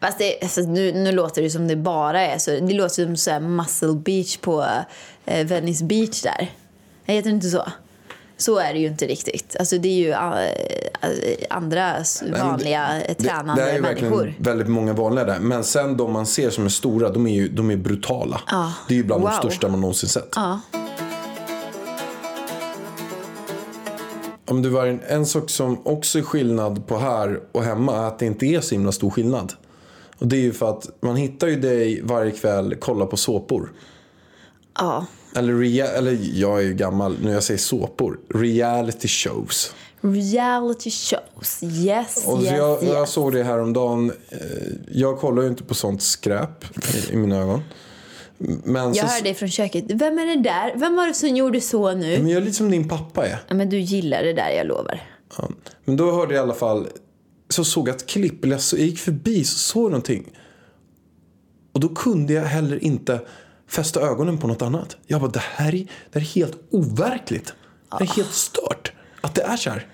Fast 0.00 0.18
det, 0.18 0.38
alltså, 0.42 0.60
nu, 0.60 0.92
nu 0.92 1.12
låter 1.12 1.42
det 1.42 1.50
som 1.50 1.68
det 1.68 1.76
bara 1.76 2.20
är 2.20 2.38
så. 2.38 2.50
Det 2.50 2.74
låter 2.74 3.04
som 3.06 3.16
så 3.16 3.30
här 3.30 3.40
muscle 3.40 3.92
beach 3.94 4.36
på 4.36 4.66
eh, 5.24 5.46
Venice 5.46 5.84
Beach 5.84 6.22
där. 6.22 6.50
Jag 7.04 7.14
heter 7.14 7.30
det 7.30 7.34
inte 7.34 7.48
så? 7.50 7.64
Så 8.40 8.58
är 8.58 8.72
det 8.72 8.78
ju 8.78 8.86
inte 8.86 9.06
riktigt. 9.06 9.56
Alltså, 9.58 9.78
det 9.78 9.88
är 9.88 9.94
ju 9.94 10.10
eh, 10.10 11.46
andra 11.50 11.94
vanliga 12.40 13.02
eh, 13.02 13.14
tränande 13.14 13.62
det, 13.64 13.70
det 13.70 13.76
är 13.76 13.80
människor. 13.82 14.08
verkligen 14.08 14.34
väldigt 14.38 14.68
många 14.68 14.92
vanliga 14.92 15.24
där. 15.24 15.38
Men 15.38 15.64
sen 15.64 15.96
de 15.96 16.12
man 16.12 16.26
ser 16.26 16.50
som 16.50 16.64
är 16.64 16.68
stora, 16.68 17.08
de 17.08 17.26
är 17.26 17.34
ju 17.34 17.48
de 17.48 17.70
är 17.70 17.76
brutala. 17.76 18.40
Ja. 18.50 18.72
Det 18.88 18.94
är 18.94 18.96
ju 18.98 19.04
bland 19.04 19.22
Wow. 19.22 19.30
de 19.30 19.36
största 19.48 19.68
man 19.68 19.80
någonsin 19.80 20.08
sett. 20.08 20.32
Ja. 20.36 20.60
Om 24.46 24.62
det 24.62 24.68
var 24.68 24.86
en, 24.86 25.00
en 25.08 25.26
sak 25.26 25.50
som 25.50 25.86
också 25.86 26.18
är 26.18 26.22
skillnad 26.22 26.86
på 26.86 26.98
här 26.98 27.40
och 27.52 27.62
hemma 27.64 27.96
är 27.96 28.08
att 28.08 28.18
det 28.18 28.26
inte 28.26 28.46
är 28.46 28.60
så 28.60 28.74
himla 28.74 28.92
stor 28.92 29.10
skillnad. 29.10 29.52
Och 30.18 30.26
det 30.26 30.36
är 30.36 30.40
ju 30.40 30.52
för 30.52 30.70
att 30.70 30.86
man 31.00 31.16
hittar 31.16 31.46
ju 31.48 31.60
dig 31.60 32.00
varje 32.04 32.30
kväll 32.30 32.74
kolla 32.80 33.06
på 33.06 33.16
såpor. 33.16 33.72
ja. 34.78 35.06
Eller, 35.36 35.52
rea, 35.54 35.86
eller 35.86 36.18
jag 36.34 36.58
är 36.58 36.62
ju 36.62 36.74
gammal 36.74 37.16
när 37.22 37.32
jag 37.32 37.42
säger 37.42 37.58
såpor. 37.58 38.20
Reality 38.34 39.08
shows. 39.08 39.74
Reality 40.00 40.90
shows. 40.90 41.62
Yes, 41.62 42.24
Och 42.26 42.42
yes, 42.42 42.52
jag, 42.52 42.82
jag 42.82 43.00
yes. 43.00 43.10
såg 43.10 43.32
det 43.32 43.42
häromdagen. 43.42 44.12
Eh, 44.28 44.38
Jag 44.88 45.18
kollar 45.18 45.42
ju 45.42 45.48
inte 45.48 45.64
på 45.64 45.74
sånt 45.74 46.02
skräp 46.02 46.64
i, 46.94 47.12
i 47.12 47.16
mina 47.16 47.36
ögon. 47.36 47.62
Men, 48.64 48.94
så, 48.94 48.98
Jag 48.98 49.04
hörde 49.06 49.34
från 49.34 49.48
köket. 49.48 49.84
Vem 49.88 50.18
är 50.18 50.26
det 50.36 50.42
där? 50.42 50.72
Vem 50.76 50.96
var 50.96 51.06
det 51.06 51.14
som 51.14 51.28
gjorde 51.36 51.60
så 51.60 51.94
nu? 51.94 52.18
men 52.18 52.28
jag 52.28 52.36
är 52.36 52.44
lite 52.44 52.56
som 52.56 52.70
din 52.70 52.88
pappa 52.88 53.26
är. 53.26 53.38
Ja, 53.48 53.54
men 53.54 53.68
du 53.70 53.78
gillar 53.80 54.22
det 54.22 54.32
där, 54.32 54.50
jag 54.50 54.66
lovar. 54.66 55.02
Ja. 55.38 55.48
Men 55.84 55.96
då 55.96 56.12
hörde 56.12 56.34
jag 56.34 56.40
i 56.40 56.42
alla 56.42 56.54
fall, 56.54 56.86
så 57.48 57.64
såg 57.64 57.88
jag 57.88 57.96
ett 57.96 58.06
klipp, 58.06 58.44
eller 58.44 58.56
jag 58.56 58.80
jag 58.80 58.86
gick 58.88 58.98
förbi 58.98 59.44
så 59.44 59.58
såg 59.58 59.82
jag 59.84 59.90
någonting. 59.90 60.32
Och 61.72 61.80
då 61.80 61.88
kunde 61.88 62.32
jag 62.32 62.42
heller 62.44 62.84
inte 62.84 63.20
fästa 63.70 64.00
ögonen 64.00 64.38
på 64.38 64.46
något 64.46 64.62
annat. 64.62 64.96
Jag 65.06 65.20
bara, 65.20 65.30
det 65.30 65.42
här 65.54 65.74
är, 65.74 65.78
det 66.12 66.18
här 66.18 66.20
är 66.20 66.24
helt 66.34 66.56
overkligt. 66.70 67.52
Det 67.98 68.04
är 68.04 68.08
helt 68.16 68.32
stört 68.34 68.92
att 69.20 69.34
det 69.34 69.42
är 69.42 69.56
så 69.56 69.70
här. 69.70 69.86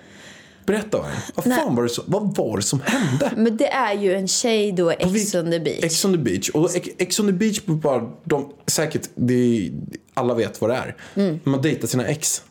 Berätta 0.66 0.98
vad 1.34 1.46
Nej. 1.46 1.58
fan 1.58 1.74
var 1.76 1.82
det, 1.82 1.88
så, 1.88 2.02
vad 2.06 2.36
var 2.36 2.56
det 2.56 2.62
som 2.62 2.80
hände? 2.84 3.32
Men 3.36 3.56
det 3.56 3.66
är 3.68 3.94
ju 3.94 4.14
en 4.14 4.28
tjej 4.28 4.72
då, 4.72 4.90
Ex 4.90 5.34
on 5.34 5.50
the 5.50 5.60
beach. 5.60 5.84
Ex 5.84 6.04
on 6.04 6.12
the 6.12 6.18
beach. 6.18 6.48
Och 6.48 6.70
Ex- 6.98 7.20
on 7.20 7.26
the 7.26 7.32
beach, 7.32 7.60
bara, 7.66 8.10
de, 8.24 8.52
säkert, 8.66 9.08
det 9.14 9.70
alla 10.14 10.34
vet 10.34 10.60
vad 10.60 10.70
det 10.70 10.76
är. 10.76 10.96
Mm. 11.14 11.40
Man 11.44 11.62
dejtar 11.62 11.88
sina 11.88 12.06
ex. 12.06 12.42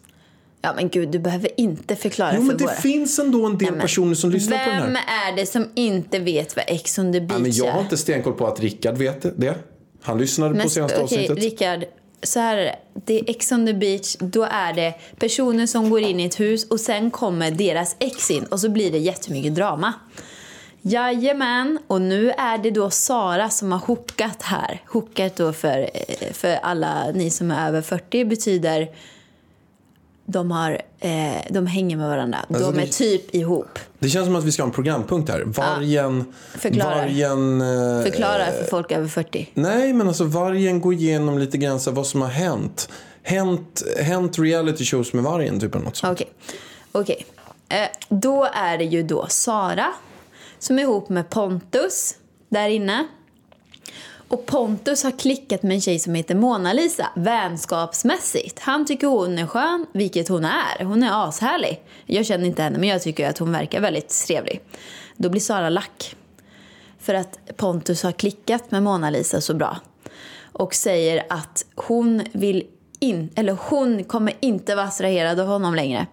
Ja 0.62 0.74
men 0.76 0.90
gud, 0.90 1.10
du 1.10 1.20
behöver 1.20 1.60
inte 1.60 1.96
förklara 1.96 2.32
Jo 2.34 2.40
för 2.42 2.48
men 2.48 2.58
det 2.58 2.64
våra. 2.64 2.74
finns 2.74 3.20
ändå 3.20 3.46
en 3.46 3.58
del 3.58 3.72
Nej, 3.72 3.82
personer 3.82 4.16
som 4.16 4.30
lyssnar 4.32 4.58
på 4.66 4.70
den 4.70 4.80
här. 4.80 4.88
Vem 4.88 4.96
är 4.96 5.36
det 5.36 5.46
som 5.46 5.70
inte 5.76 6.20
vet 6.20 6.56
vad 6.56 6.66
Ex 6.68 7.00
on 7.00 7.14
the 7.14 7.20
beach 7.22 7.32
Ja, 7.34 7.40
men 7.40 7.52
jag 7.52 7.72
har 7.72 7.82
inte 7.82 7.98
stenkoll 7.98 8.34
på 8.34 8.48
att 8.48 8.60
Rickard 8.60 8.98
vet 8.98 9.40
det. 9.42 9.56
Han 10.06 10.18
lyssnade 10.18 10.64
på 10.64 10.70
senaste 10.70 11.02
okej, 11.02 11.04
avsnittet. 11.04 11.44
Rickard. 11.44 11.86
Så 12.24 12.40
här 12.40 12.58
är 12.58 12.64
det. 12.66 12.76
Det 12.94 13.20
är 13.20 13.30
Ex 13.30 13.52
on 13.52 13.66
the 13.66 13.74
beach. 13.74 14.16
Då 14.20 14.44
är 14.44 14.74
det 14.74 14.94
personer 15.20 15.66
som 15.66 15.90
går 15.90 16.02
in 16.02 16.20
i 16.20 16.26
ett 16.26 16.40
hus 16.40 16.68
och 16.68 16.80
sen 16.80 17.12
kommer 17.12 17.52
deras 17.52 17.96
ex 18.00 18.32
in 18.32 18.44
och 18.44 18.60
så 18.60 18.70
blir 18.70 18.92
det 18.92 18.98
jättemycket 18.98 19.56
drama. 19.56 19.94
Jajamän, 20.82 21.80
och 21.88 22.02
nu 22.02 22.32
är 22.32 22.58
det 22.58 22.72
då 22.72 22.90
Sara 22.90 23.50
som 23.50 23.72
har 23.72 23.80
hookat 23.80 24.42
här. 24.42 24.82
Hookat 24.86 25.36
då 25.36 25.54
för, 25.54 25.90
eh, 25.94 26.34
för 26.34 26.56
alla 26.64 27.12
ni 27.12 27.30
som 27.30 27.52
är 27.52 27.68
över 27.68 27.82
40 27.82 28.26
betyder 28.26 28.90
de, 30.26 30.52
har, 30.52 30.82
eh, 31.00 31.12
de 31.50 31.68
hänger 31.68 31.98
med 31.98 32.10
varandra. 32.10 32.38
Alltså, 32.50 32.72
de 32.72 32.78
är 32.82 32.86
det- 32.86 32.92
typ 32.92 33.36
ihop. 33.36 33.80
Det 34.00 34.10
känns 34.10 34.26
som 34.26 34.36
att 34.36 34.44
vi 34.44 34.52
ska 34.52 34.62
ha 34.64 34.68
en 34.68 34.74
programpunkt 34.74 35.30
här. 35.30 35.44
Vargen... 35.46 36.34
Förklara. 36.58 36.96
Vargen... 36.96 37.62
eh, 37.62 38.04
Förklara 38.04 38.46
för 38.46 38.64
folk 38.64 38.92
över 38.92 39.08
40. 39.08 39.50
Nej, 39.54 39.94
men 39.94 40.08
alltså 40.08 40.24
vargen 40.24 40.82
går 40.82 40.94
igenom 40.94 41.38
lite 41.40 41.58
grann 41.58 41.80
så 41.80 41.92
vad 41.92 42.08
som 42.08 42.22
har 42.22 42.30
hänt. 42.30 42.90
Hänt, 43.24 43.84
hänt 44.02 44.40
reality 44.40 44.86
shows 44.86 45.14
med 45.14 45.24
vargen, 45.24 45.60
typ 45.60 45.76
eller 45.76 45.86
något 45.86 45.96
sånt. 45.96 46.14
Okej. 46.22 46.30
Okej. 46.92 47.26
Eh, 47.70 47.88
då 48.10 48.44
är 48.54 48.78
det 48.78 48.84
ju 48.84 49.04
då 49.04 49.26
Sara 49.30 49.88
som 50.60 50.80
är 50.80 50.84
ihop 50.84 51.10
med 51.10 51.30
Pontus 51.30 52.16
där 52.50 52.68
inne. 52.70 53.08
Och 54.28 54.46
Pontus 54.46 55.04
har 55.04 55.12
klickat 55.12 55.64
med 55.64 55.76
en 55.76 55.82
tjej 55.82 56.00
som 56.00 56.16
heter 56.16 56.36
Mona 56.36 56.74
Lisa 56.74 57.10
vänskapsmässigt. 57.16 58.60
Han 58.60 58.86
tycker 58.86 59.08
hon 59.08 59.40
är 59.40 59.48
skön, 59.48 59.86
vilket 59.94 60.28
hon 60.28 60.46
är. 60.46 60.84
Hon 60.84 61.04
är 61.04 61.30
ashärlig. 61.30 61.82
Jag 62.06 62.26
känner 62.26 62.46
inte 62.46 62.64
henne, 62.64 62.78
men 62.78 62.90
jag 62.90 63.02
tycker 63.02 63.30
att 63.30 63.38
hon 63.38 63.52
verkar 63.52 63.82
väldigt 63.82 64.26
trevlig. 64.28 64.62
Då 65.18 65.30
blir 65.30 65.42
Sara 65.42 65.70
lack. 65.70 66.16
För 67.00 67.14
att 67.14 67.40
Pontus 67.58 68.04
har 68.04 68.12
klickat 68.12 68.72
med 68.72 68.84
Mona 68.84 69.10
Lisa 69.10 69.42
så 69.42 69.54
bra. 69.54 69.78
Och 70.42 70.76
säger 70.76 71.26
att 71.30 71.66
hon 71.76 72.22
vill 72.32 72.64
in, 73.00 73.30
eller 73.36 73.58
hon 73.70 74.04
kommer 74.04 74.34
inte 74.40 74.76
vara 74.76 74.86
attraherad 74.86 75.40
av 75.40 75.48
honom 75.48 75.76
längre. 75.76 76.08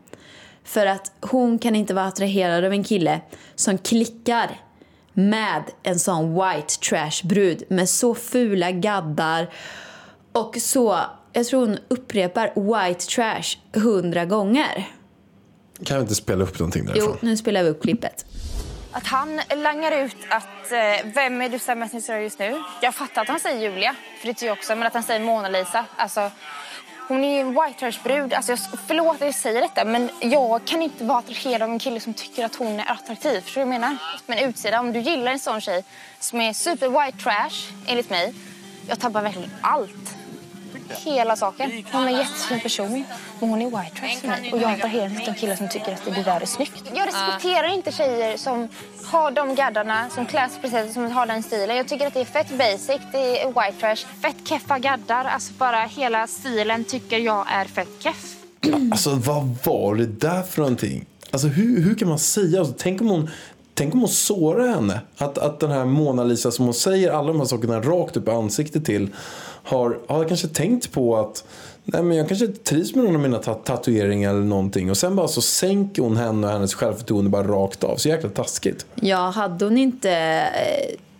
För 0.65 0.87
att 0.87 1.13
hon 1.21 1.59
kan 1.59 1.77
inte 1.77 1.95
vara 1.95 2.07
attraherad 2.07 2.65
av 2.65 2.73
en 2.73 2.85
kille 2.85 3.21
som 3.55 3.79
klickar 3.79 4.61
med 5.15 5.63
en 5.83 5.99
sån 5.99 6.35
white 6.35 6.79
trash 6.89 7.25
brud 7.25 7.63
med 7.69 7.89
så 7.89 8.15
fula 8.15 8.71
gaddar 8.71 9.51
och 10.33 10.57
så, 10.61 11.01
jag 11.33 11.47
tror 11.47 11.61
hon 11.61 11.79
upprepar 11.89 12.53
white 12.55 13.07
trash 13.07 13.59
hundra 13.75 14.25
gånger. 14.25 14.89
Kan 15.85 15.97
vi 15.97 16.03
inte 16.03 16.15
spela 16.15 16.45
upp 16.45 16.59
någonting 16.59 16.87
därifrån? 16.87 17.19
Jo, 17.23 17.29
nu 17.29 17.37
spelar 17.37 17.63
vi 17.63 17.69
upp 17.69 17.83
klippet. 17.83 18.27
Att 18.93 19.07
han 19.07 19.41
langar 19.57 20.05
ut 20.05 20.17
att 20.29 20.73
eh, 20.73 21.13
vem 21.15 21.43
är 21.43 21.49
du 21.49 21.59
som 21.59 21.73
är 21.73 21.77
mest 21.77 21.95
intresserad 21.95 22.23
just 22.23 22.39
nu? 22.39 22.63
Jag 22.83 22.95
fattar 22.95 23.23
att 23.23 23.29
han 23.29 23.41
säger 23.41 23.71
Julia, 23.71 23.95
för 24.21 24.27
det 24.27 24.35
tycker 24.35 24.47
jag 24.47 24.59
också, 24.59 24.77
men 24.77 24.87
att 24.87 24.95
han 24.95 25.03
säger 25.03 25.21
Mona 25.21 25.49
Lisa. 25.49 25.85
Alltså, 25.97 26.31
hon 27.13 27.25
är 27.25 27.35
ju 27.35 27.41
en 27.41 27.51
white 27.51 27.79
trash 27.79 28.03
brud. 28.05 28.35
Alltså, 28.35 28.53
jag, 28.53 28.59
förlåt 28.87 29.15
att 29.15 29.21
jag 29.21 29.35
säger 29.35 29.61
detta, 29.61 29.85
men 29.85 30.11
jag 30.21 30.65
kan 30.65 30.83
inte 30.83 31.05
vara 31.05 31.19
attraherad 31.19 31.63
av 31.63 31.71
en 31.71 31.79
kille 31.79 32.01
som 32.01 32.15
tycker 32.15 32.45
att 32.45 32.55
hon 32.55 32.81
är 32.81 32.91
attraktiv. 32.91 33.41
Förstår 33.41 33.61
du 33.61 33.65
vad 33.65 33.75
jag 33.75 33.81
menar? 33.81 33.97
Men 34.27 34.39
utsidan, 34.39 34.87
om 34.87 34.93
du 34.93 35.01
gillar 35.01 35.33
en 35.33 35.39
sån 35.39 35.61
tjej 35.61 35.85
som 36.21 36.41
är 36.41 36.53
super 36.53 36.89
white 36.89 37.19
trash, 37.19 37.73
enligt 37.87 38.11
mig, 38.11 38.35
jag 38.89 39.01
tappar 39.01 39.23
verkligen 39.23 39.51
allt 39.61 40.22
hela 40.93 41.37
saken. 41.37 41.85
Hon 41.93 42.03
är 42.03 42.09
en 42.09 42.17
jättefin 42.17 42.61
person, 42.61 43.05
men 43.41 43.49
hon 43.51 43.63
är 43.63 43.67
white 43.67 43.97
trash 43.97 44.21
för 44.21 44.29
mig. 44.29 44.53
Och 44.53 44.59
jag 44.59 44.73
attraherar 44.73 45.05
inte 45.05 45.31
en 45.31 45.35
kille 45.35 45.57
som 45.57 45.69
tycker 45.69 45.93
att 45.93 46.05
det 46.05 46.23
där 46.23 46.41
är 46.41 46.47
snyggt. 46.47 46.83
Jag 46.95 47.07
respekterar 47.07 47.75
inte 47.75 47.93
tjejer 47.93 48.37
som 48.37 48.69
har 49.05 49.31
de 49.31 49.55
gaddarna, 49.55 50.11
som 50.11 50.27
klär 50.27 50.49
sig 50.49 50.61
precis 50.63 50.95
som 50.95 51.11
har 51.11 51.27
den 51.27 51.43
stilen. 51.43 51.77
Jag 51.77 51.89
tycker 51.89 52.07
att 52.07 52.15
det 52.15 52.21
är 52.21 52.25
fett 52.25 52.59
basic, 52.59 53.01
det 53.13 53.43
är 53.43 53.47
white 53.47 53.81
trash. 53.81 54.07
Fett 54.23 54.49
keffa 54.49 54.79
gaddar, 54.79 55.25
alltså 55.25 55.53
bara 55.53 55.81
hela 55.81 56.27
stilen 56.27 56.85
tycker 56.85 57.19
jag 57.19 57.47
är 57.53 57.65
fett 57.65 57.89
keff. 57.99 58.37
Alltså 58.91 59.11
vad 59.11 59.57
var 59.65 59.95
det 59.95 60.07
där 60.07 60.43
för 60.43 60.59
någonting? 60.59 61.07
Alltså 61.31 61.49
hur, 61.49 61.83
hur 61.83 61.95
kan 61.95 62.09
man 62.09 62.19
säga? 62.19 62.59
Alltså, 62.59 62.75
tänk, 62.79 63.01
om 63.01 63.09
hon, 63.09 63.29
tänk 63.75 63.95
om 63.95 64.01
hon 64.01 64.09
sårar 64.09 64.69
henne. 64.69 65.01
Att, 65.17 65.39
att 65.39 65.61
den 65.61 65.71
här 65.71 65.85
Mona 65.85 66.25
Lisa 66.25 66.51
som 66.51 66.65
hon 66.65 66.75
säger 66.75 67.11
alla 67.13 67.29
de 67.29 67.39
här 67.39 67.47
sakerna 67.47 67.81
rakt 67.81 68.17
upp 68.17 68.29
i 68.29 68.31
ansiktet 68.31 68.85
till. 68.85 69.09
Har, 69.63 69.99
har 70.09 70.25
kanske 70.25 70.49
tänkt 70.49 70.93
på 70.93 71.17
att 71.17 71.45
Nej, 71.85 72.03
men 72.03 72.17
jag 72.17 72.29
kanske 72.29 72.47
inte 72.47 72.63
trivs 72.63 72.95
med 72.95 73.05
någon 73.05 73.15
av 73.15 73.23
mina 73.23 73.39
tat 73.39 73.65
tatueringar 73.65 74.31
eller 74.31 74.41
någonting. 74.41 74.91
Och 74.91 74.97
sen 74.97 75.17
bara 75.17 75.29
så 75.29 75.43
sänker 75.43 76.03
hon 76.03 76.17
henne 76.17 76.47
och 76.47 76.53
hennes 76.53 76.75
självförtroende 76.75 77.31
bara 77.31 77.43
rakt 77.43 77.85
av. 77.85 77.97
Så 77.97 78.09
jäkla 78.09 78.31
taskigt. 78.31 78.87
Ja, 78.95 79.31
hade 79.31 79.65
hon 79.65 79.79
inte 79.79 80.11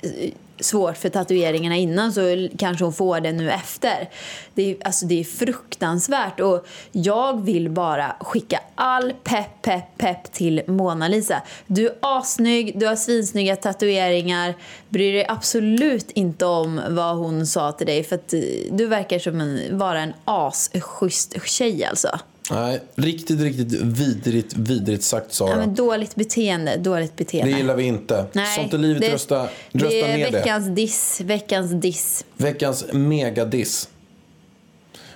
eh, 0.01 0.31
svårt 0.61 0.97
för 0.97 1.09
tatueringarna 1.09 1.77
innan 1.77 2.13
så 2.13 2.49
kanske 2.59 2.85
hon 2.85 2.93
får 2.93 3.21
det 3.21 3.33
nu 3.33 3.51
efter. 3.51 4.09
Det 4.55 4.71
är, 4.71 4.77
alltså, 4.85 5.07
det 5.07 5.21
är 5.21 5.25
fruktansvärt 5.25 6.41
och 6.41 6.67
jag 6.93 7.45
vill 7.45 7.71
bara 7.71 8.17
skicka 8.21 8.61
all 8.75 9.13
pepp, 9.25 9.63
pepp, 9.63 9.99
pepp 9.99 10.33
till 10.33 10.63
Mona 10.67 11.09
Lisa. 11.09 11.43
Du 11.67 11.87
är 11.87 11.95
assnygg, 12.01 12.79
du 12.79 12.87
har 12.87 12.97
svinsnygga 12.97 13.57
tatueringar. 13.57 14.55
Bryr 14.89 15.13
dig 15.13 15.27
absolut 15.29 16.11
inte 16.11 16.47
om 16.47 16.81
vad 16.89 17.17
hon 17.17 17.47
sa 17.47 17.73
till 17.73 17.87
dig 17.87 18.05
för 18.05 18.17
att 18.17 18.35
du 18.71 18.87
verkar 18.87 19.19
som 19.19 19.41
en, 19.41 19.79
vara 19.79 20.01
en 20.01 20.13
asschysst 20.25 21.47
tjej 21.47 21.85
alltså. 21.85 22.19
Nej, 22.51 22.81
riktigt, 22.95 23.41
riktigt 23.41 23.73
vidrigt, 23.83 24.55
vidrigt 24.57 25.05
sagt 25.05 25.33
Sara. 25.33 25.51
Ja, 25.51 25.57
men 25.57 25.75
dåligt 25.75 26.15
beteende, 26.15 26.77
dåligt 26.77 27.17
det 27.17 27.25
beteende. 27.25 27.57
gillar 27.57 27.75
vi 27.77 27.85
inte. 27.85 28.27
Nej, 28.33 28.57
Sånt 28.57 28.75
är 28.75 28.79
livet, 28.79 29.03
det- 29.03 29.13
rösta, 29.13 29.43
rösta 29.73 29.89
det 29.89 30.01
är 30.03 30.17
ner 30.17 30.31
det. 30.31 30.39
veckans 30.39 30.67
diss, 30.69 31.21
veckans 31.25 31.71
diss. 31.73 32.25
Veckans 32.37 32.85
megadiss. 32.93 33.89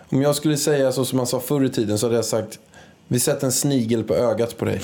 Om 0.09 0.23
jag 0.23 0.37
skulle 0.37 0.57
säga 0.57 0.93
så 0.93 1.05
som 1.05 1.17
man 1.17 1.27
sa 1.27 1.41
förr 1.41 1.65
i 1.65 1.69
tiden 1.69 1.99
så 1.99 2.07
hade 2.07 2.17
jag 2.17 2.25
sagt 2.25 2.59
vi 3.09 3.21
sätter 3.21 3.47
en 3.47 3.53
snigel 3.53 4.05
på 4.05 4.15
ögat 4.15 4.59
på 4.59 4.65
dig. 4.65 4.81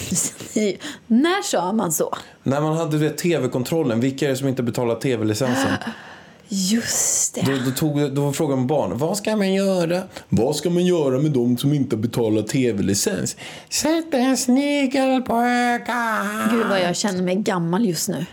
När 1.07 1.43
sa 1.43 1.73
man 1.73 1.93
så? 1.93 2.15
När 2.43 2.61
man 2.61 2.77
hade 2.77 2.99
det 2.99 3.11
tv-kontrollen, 3.11 4.01
vilka 4.01 4.25
är 4.27 4.31
det 4.31 4.37
som 4.37 4.49
inte 4.49 4.63
betalar 4.63 4.95
tv-licensen? 4.95 5.73
Just 6.55 7.35
det. 7.35 7.41
Då, 7.43 7.53
då, 7.65 7.71
tog, 7.71 8.13
då 8.15 8.23
var 8.25 8.33
frågan 8.33 8.59
om 8.59 8.67
barn, 8.67 8.99
vad 8.99 9.17
ska 9.17 9.37
man 9.37 9.53
göra? 9.53 10.03
Vad 10.29 10.57
ska 10.57 10.71
man 10.71 10.87
göra 10.87 11.19
med 11.19 11.31
de 11.31 11.59
som 11.59 11.73
inte 11.73 11.97
betalar 11.97 12.43
tv-licens? 12.43 13.37
Sätt 13.69 14.15
en 14.15 14.37
snigel 14.37 15.23
på 15.23 15.37
ögat. 15.37 16.51
Gud 16.51 16.67
vad 16.69 16.81
jag 16.81 16.97
känner 16.97 17.23
mig 17.23 17.37
gammal 17.37 17.87
just 17.87 18.09
nu. 18.09 18.27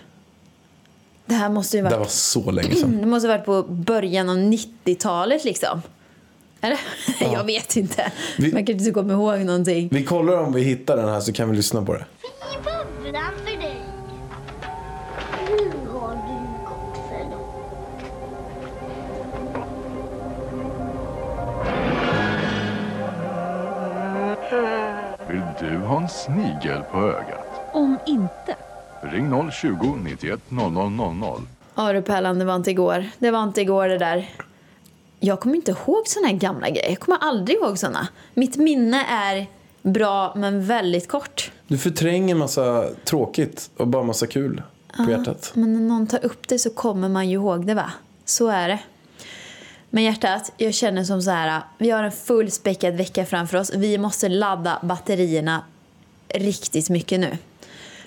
Det 1.26 1.36
här 1.36 1.50
måste 1.50 1.78
ju 1.78 1.84
Det 1.84 1.90
varit, 1.90 2.00
var 2.00 2.06
så 2.06 2.52
länge 2.52 2.76
sedan. 2.76 2.98
det 3.02 3.06
måste 3.08 3.28
ha 3.28 3.36
varit 3.38 3.46
på 3.46 3.64
början 3.64 4.30
av 4.30 4.38
90-talet 4.38 5.44
liksom. 5.46 5.82
Eller? 6.62 6.80
Jag 7.34 7.44
vet 7.44 7.76
inte. 7.76 8.12
Vi- 8.38 8.54
Man 8.54 8.66
kanske 8.66 8.72
inte 8.74 8.92
kommer 8.92 9.14
ihåg 9.14 9.40
någonting. 9.40 9.90
Vi 9.92 10.04
kollar 10.04 10.38
om 10.38 10.54
vi 10.54 10.62
hittar 10.64 10.98
den 10.98 11.10
här 11.10 11.20
så 11.22 11.34
kan 11.34 11.50
vi 11.50 11.56
lyssna 11.58 11.86
på 11.86 11.94
det. 11.94 12.06
I 12.54 12.58
bubblan 12.58 13.24
du 25.60 25.78
ha 25.78 26.02
en 26.02 26.10
snigel 26.10 26.82
på 26.92 26.98
ögat? 26.98 27.46
Om 27.74 27.98
inte. 28.06 28.56
Ring 29.02 29.52
020 29.52 29.96
91 30.04 30.40
00 30.50 30.92
00. 30.92 31.42
Ja 31.76 31.94
du 31.94 32.02
Pärlan, 32.02 32.40
det 32.40 32.46
var 32.46 32.56
inte 32.56 32.72
igår. 32.72 33.10
Det 33.20 33.32
var 33.32 33.44
inte 33.44 33.62
igår 33.62 33.88
det 33.88 33.98
där. 33.98 34.30
Jag 35.20 35.40
kommer 35.40 35.56
inte 35.56 35.72
ihåg 35.72 36.08
såna 36.08 36.28
här 36.28 36.36
gamla 36.36 36.70
grejer. 36.70 36.90
Jag 36.90 37.00
kommer 37.00 37.18
aldrig 37.22 37.58
ihåg 37.58 37.78
såna. 37.78 38.08
Mitt 38.34 38.58
minne 38.58 39.06
är 39.06 39.48
bra 39.82 40.34
men 40.36 40.66
väldigt 40.66 41.08
kort. 41.08 41.52
Du 41.68 41.78
förtränger 41.78 42.36
massa 42.36 42.86
tråkigt 43.06 43.70
och 43.78 43.88
bara 43.88 44.04
massa 44.04 44.28
kul 44.28 44.62
på 44.98 45.12
hjärtat. 45.12 45.52
Men 45.54 45.74
när 45.74 45.80
någon 45.80 46.08
tar 46.08 46.26
upp 46.26 46.48
det 46.48 46.60
så 46.60 46.70
kommer 46.70 47.10
man 47.10 47.30
ju 47.30 47.34
ihåg 47.34 47.66
det 47.66 47.74
va? 47.74 47.92
Så 48.26 48.48
är 48.48 48.68
det. 48.68 48.80
Men 49.90 50.04
hjärtat, 50.04 50.52
jag 50.58 50.74
känner 50.74 51.04
som 51.04 51.22
så 51.22 51.32
här. 51.32 51.62
Vi 51.78 51.90
har 51.90 52.04
en 52.04 52.12
fullspäckad 52.12 52.94
vecka 52.94 53.26
framför 53.26 53.58
oss. 53.58 53.72
Vi 53.74 53.98
måste 53.98 54.30
ladda 54.30 54.80
batterierna 54.84 55.64
riktigt 56.34 56.90
mycket 56.90 57.20
nu. 57.20 57.38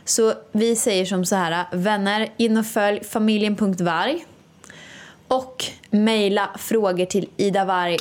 Så 0.05 0.35
vi 0.53 0.77
säger 0.77 1.05
som 1.05 1.25
så 1.25 1.37
här. 1.37 1.66
Vänner, 1.73 2.33
in 2.37 2.57
och 2.57 2.66
följ 2.66 3.05
familjen.varg. 3.05 4.27
Och 5.29 5.64
mejla 5.90 6.51
frågor 6.59 7.07
till 7.07 7.29
Ida 7.37 7.64
Varg. 7.64 7.99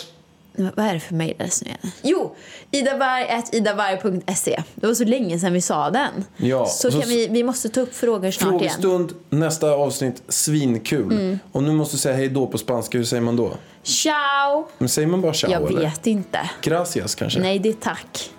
Vad 0.58 0.80
är 0.86 0.94
det 0.94 1.00
för 1.00 1.16
mejladress 1.16 1.62
nu 1.64 1.68
igen? 1.70 1.92
Jo! 2.02 2.36
idavarg.idavarg.se 2.72 4.64
Det 4.76 4.88
var 4.88 4.94
så 4.94 5.04
länge 5.04 5.40
sedan 5.40 5.54
vi 5.54 5.62
sa 5.62 5.90
den. 5.90 6.26
Ja, 6.38 6.66
så 6.66 6.92
så- 6.92 7.00
kan 7.00 7.10
vi, 7.10 7.28
vi 7.28 7.44
måste 7.44 7.70
ta 7.70 7.82
upp 7.82 7.96
frågor 7.96 8.32
snart 8.32 8.50
igen. 8.50 8.60
Frågestund, 8.60 9.14
nästa 9.30 9.72
avsnitt, 9.72 10.24
svinkul. 10.28 11.12
Mm. 11.14 11.40
Och 11.52 11.64
nu 11.64 11.72
måste 11.72 11.96
du 11.96 12.00
säga 12.00 12.16
hej 12.16 12.30
då 12.30 12.48
på 12.48 12.58
spanska, 12.58 12.98
hur 12.98 13.06
säger 13.06 13.22
man 13.24 13.36
då? 13.36 13.52
Ciao! 13.84 14.68
Men 14.78 14.90
säger 14.90 15.08
man 15.08 15.22
bara 15.22 15.34
ciao 15.34 15.52
Jag 15.52 15.70
eller? 15.72 15.82
vet 15.82 16.08
inte. 16.08 16.50
Gracias 16.62 17.16
kanske? 17.16 17.40
Nej, 17.40 17.60
det 17.60 17.70
är 17.70 17.74
tack. 17.74 18.30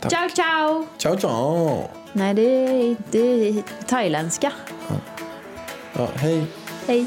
Tack. 0.00 0.12
Ciao, 0.12 0.28
ciao! 0.34 0.86
Ciao, 0.98 1.18
ciao. 1.18 1.88
Nej, 2.12 2.34
det 2.34 2.42
är, 2.42 2.96
det 3.10 3.48
är 3.48 3.62
thailändska. 3.86 4.52
Ja, 5.92 6.08
hej. 6.14 6.44
Hej. 6.86 7.06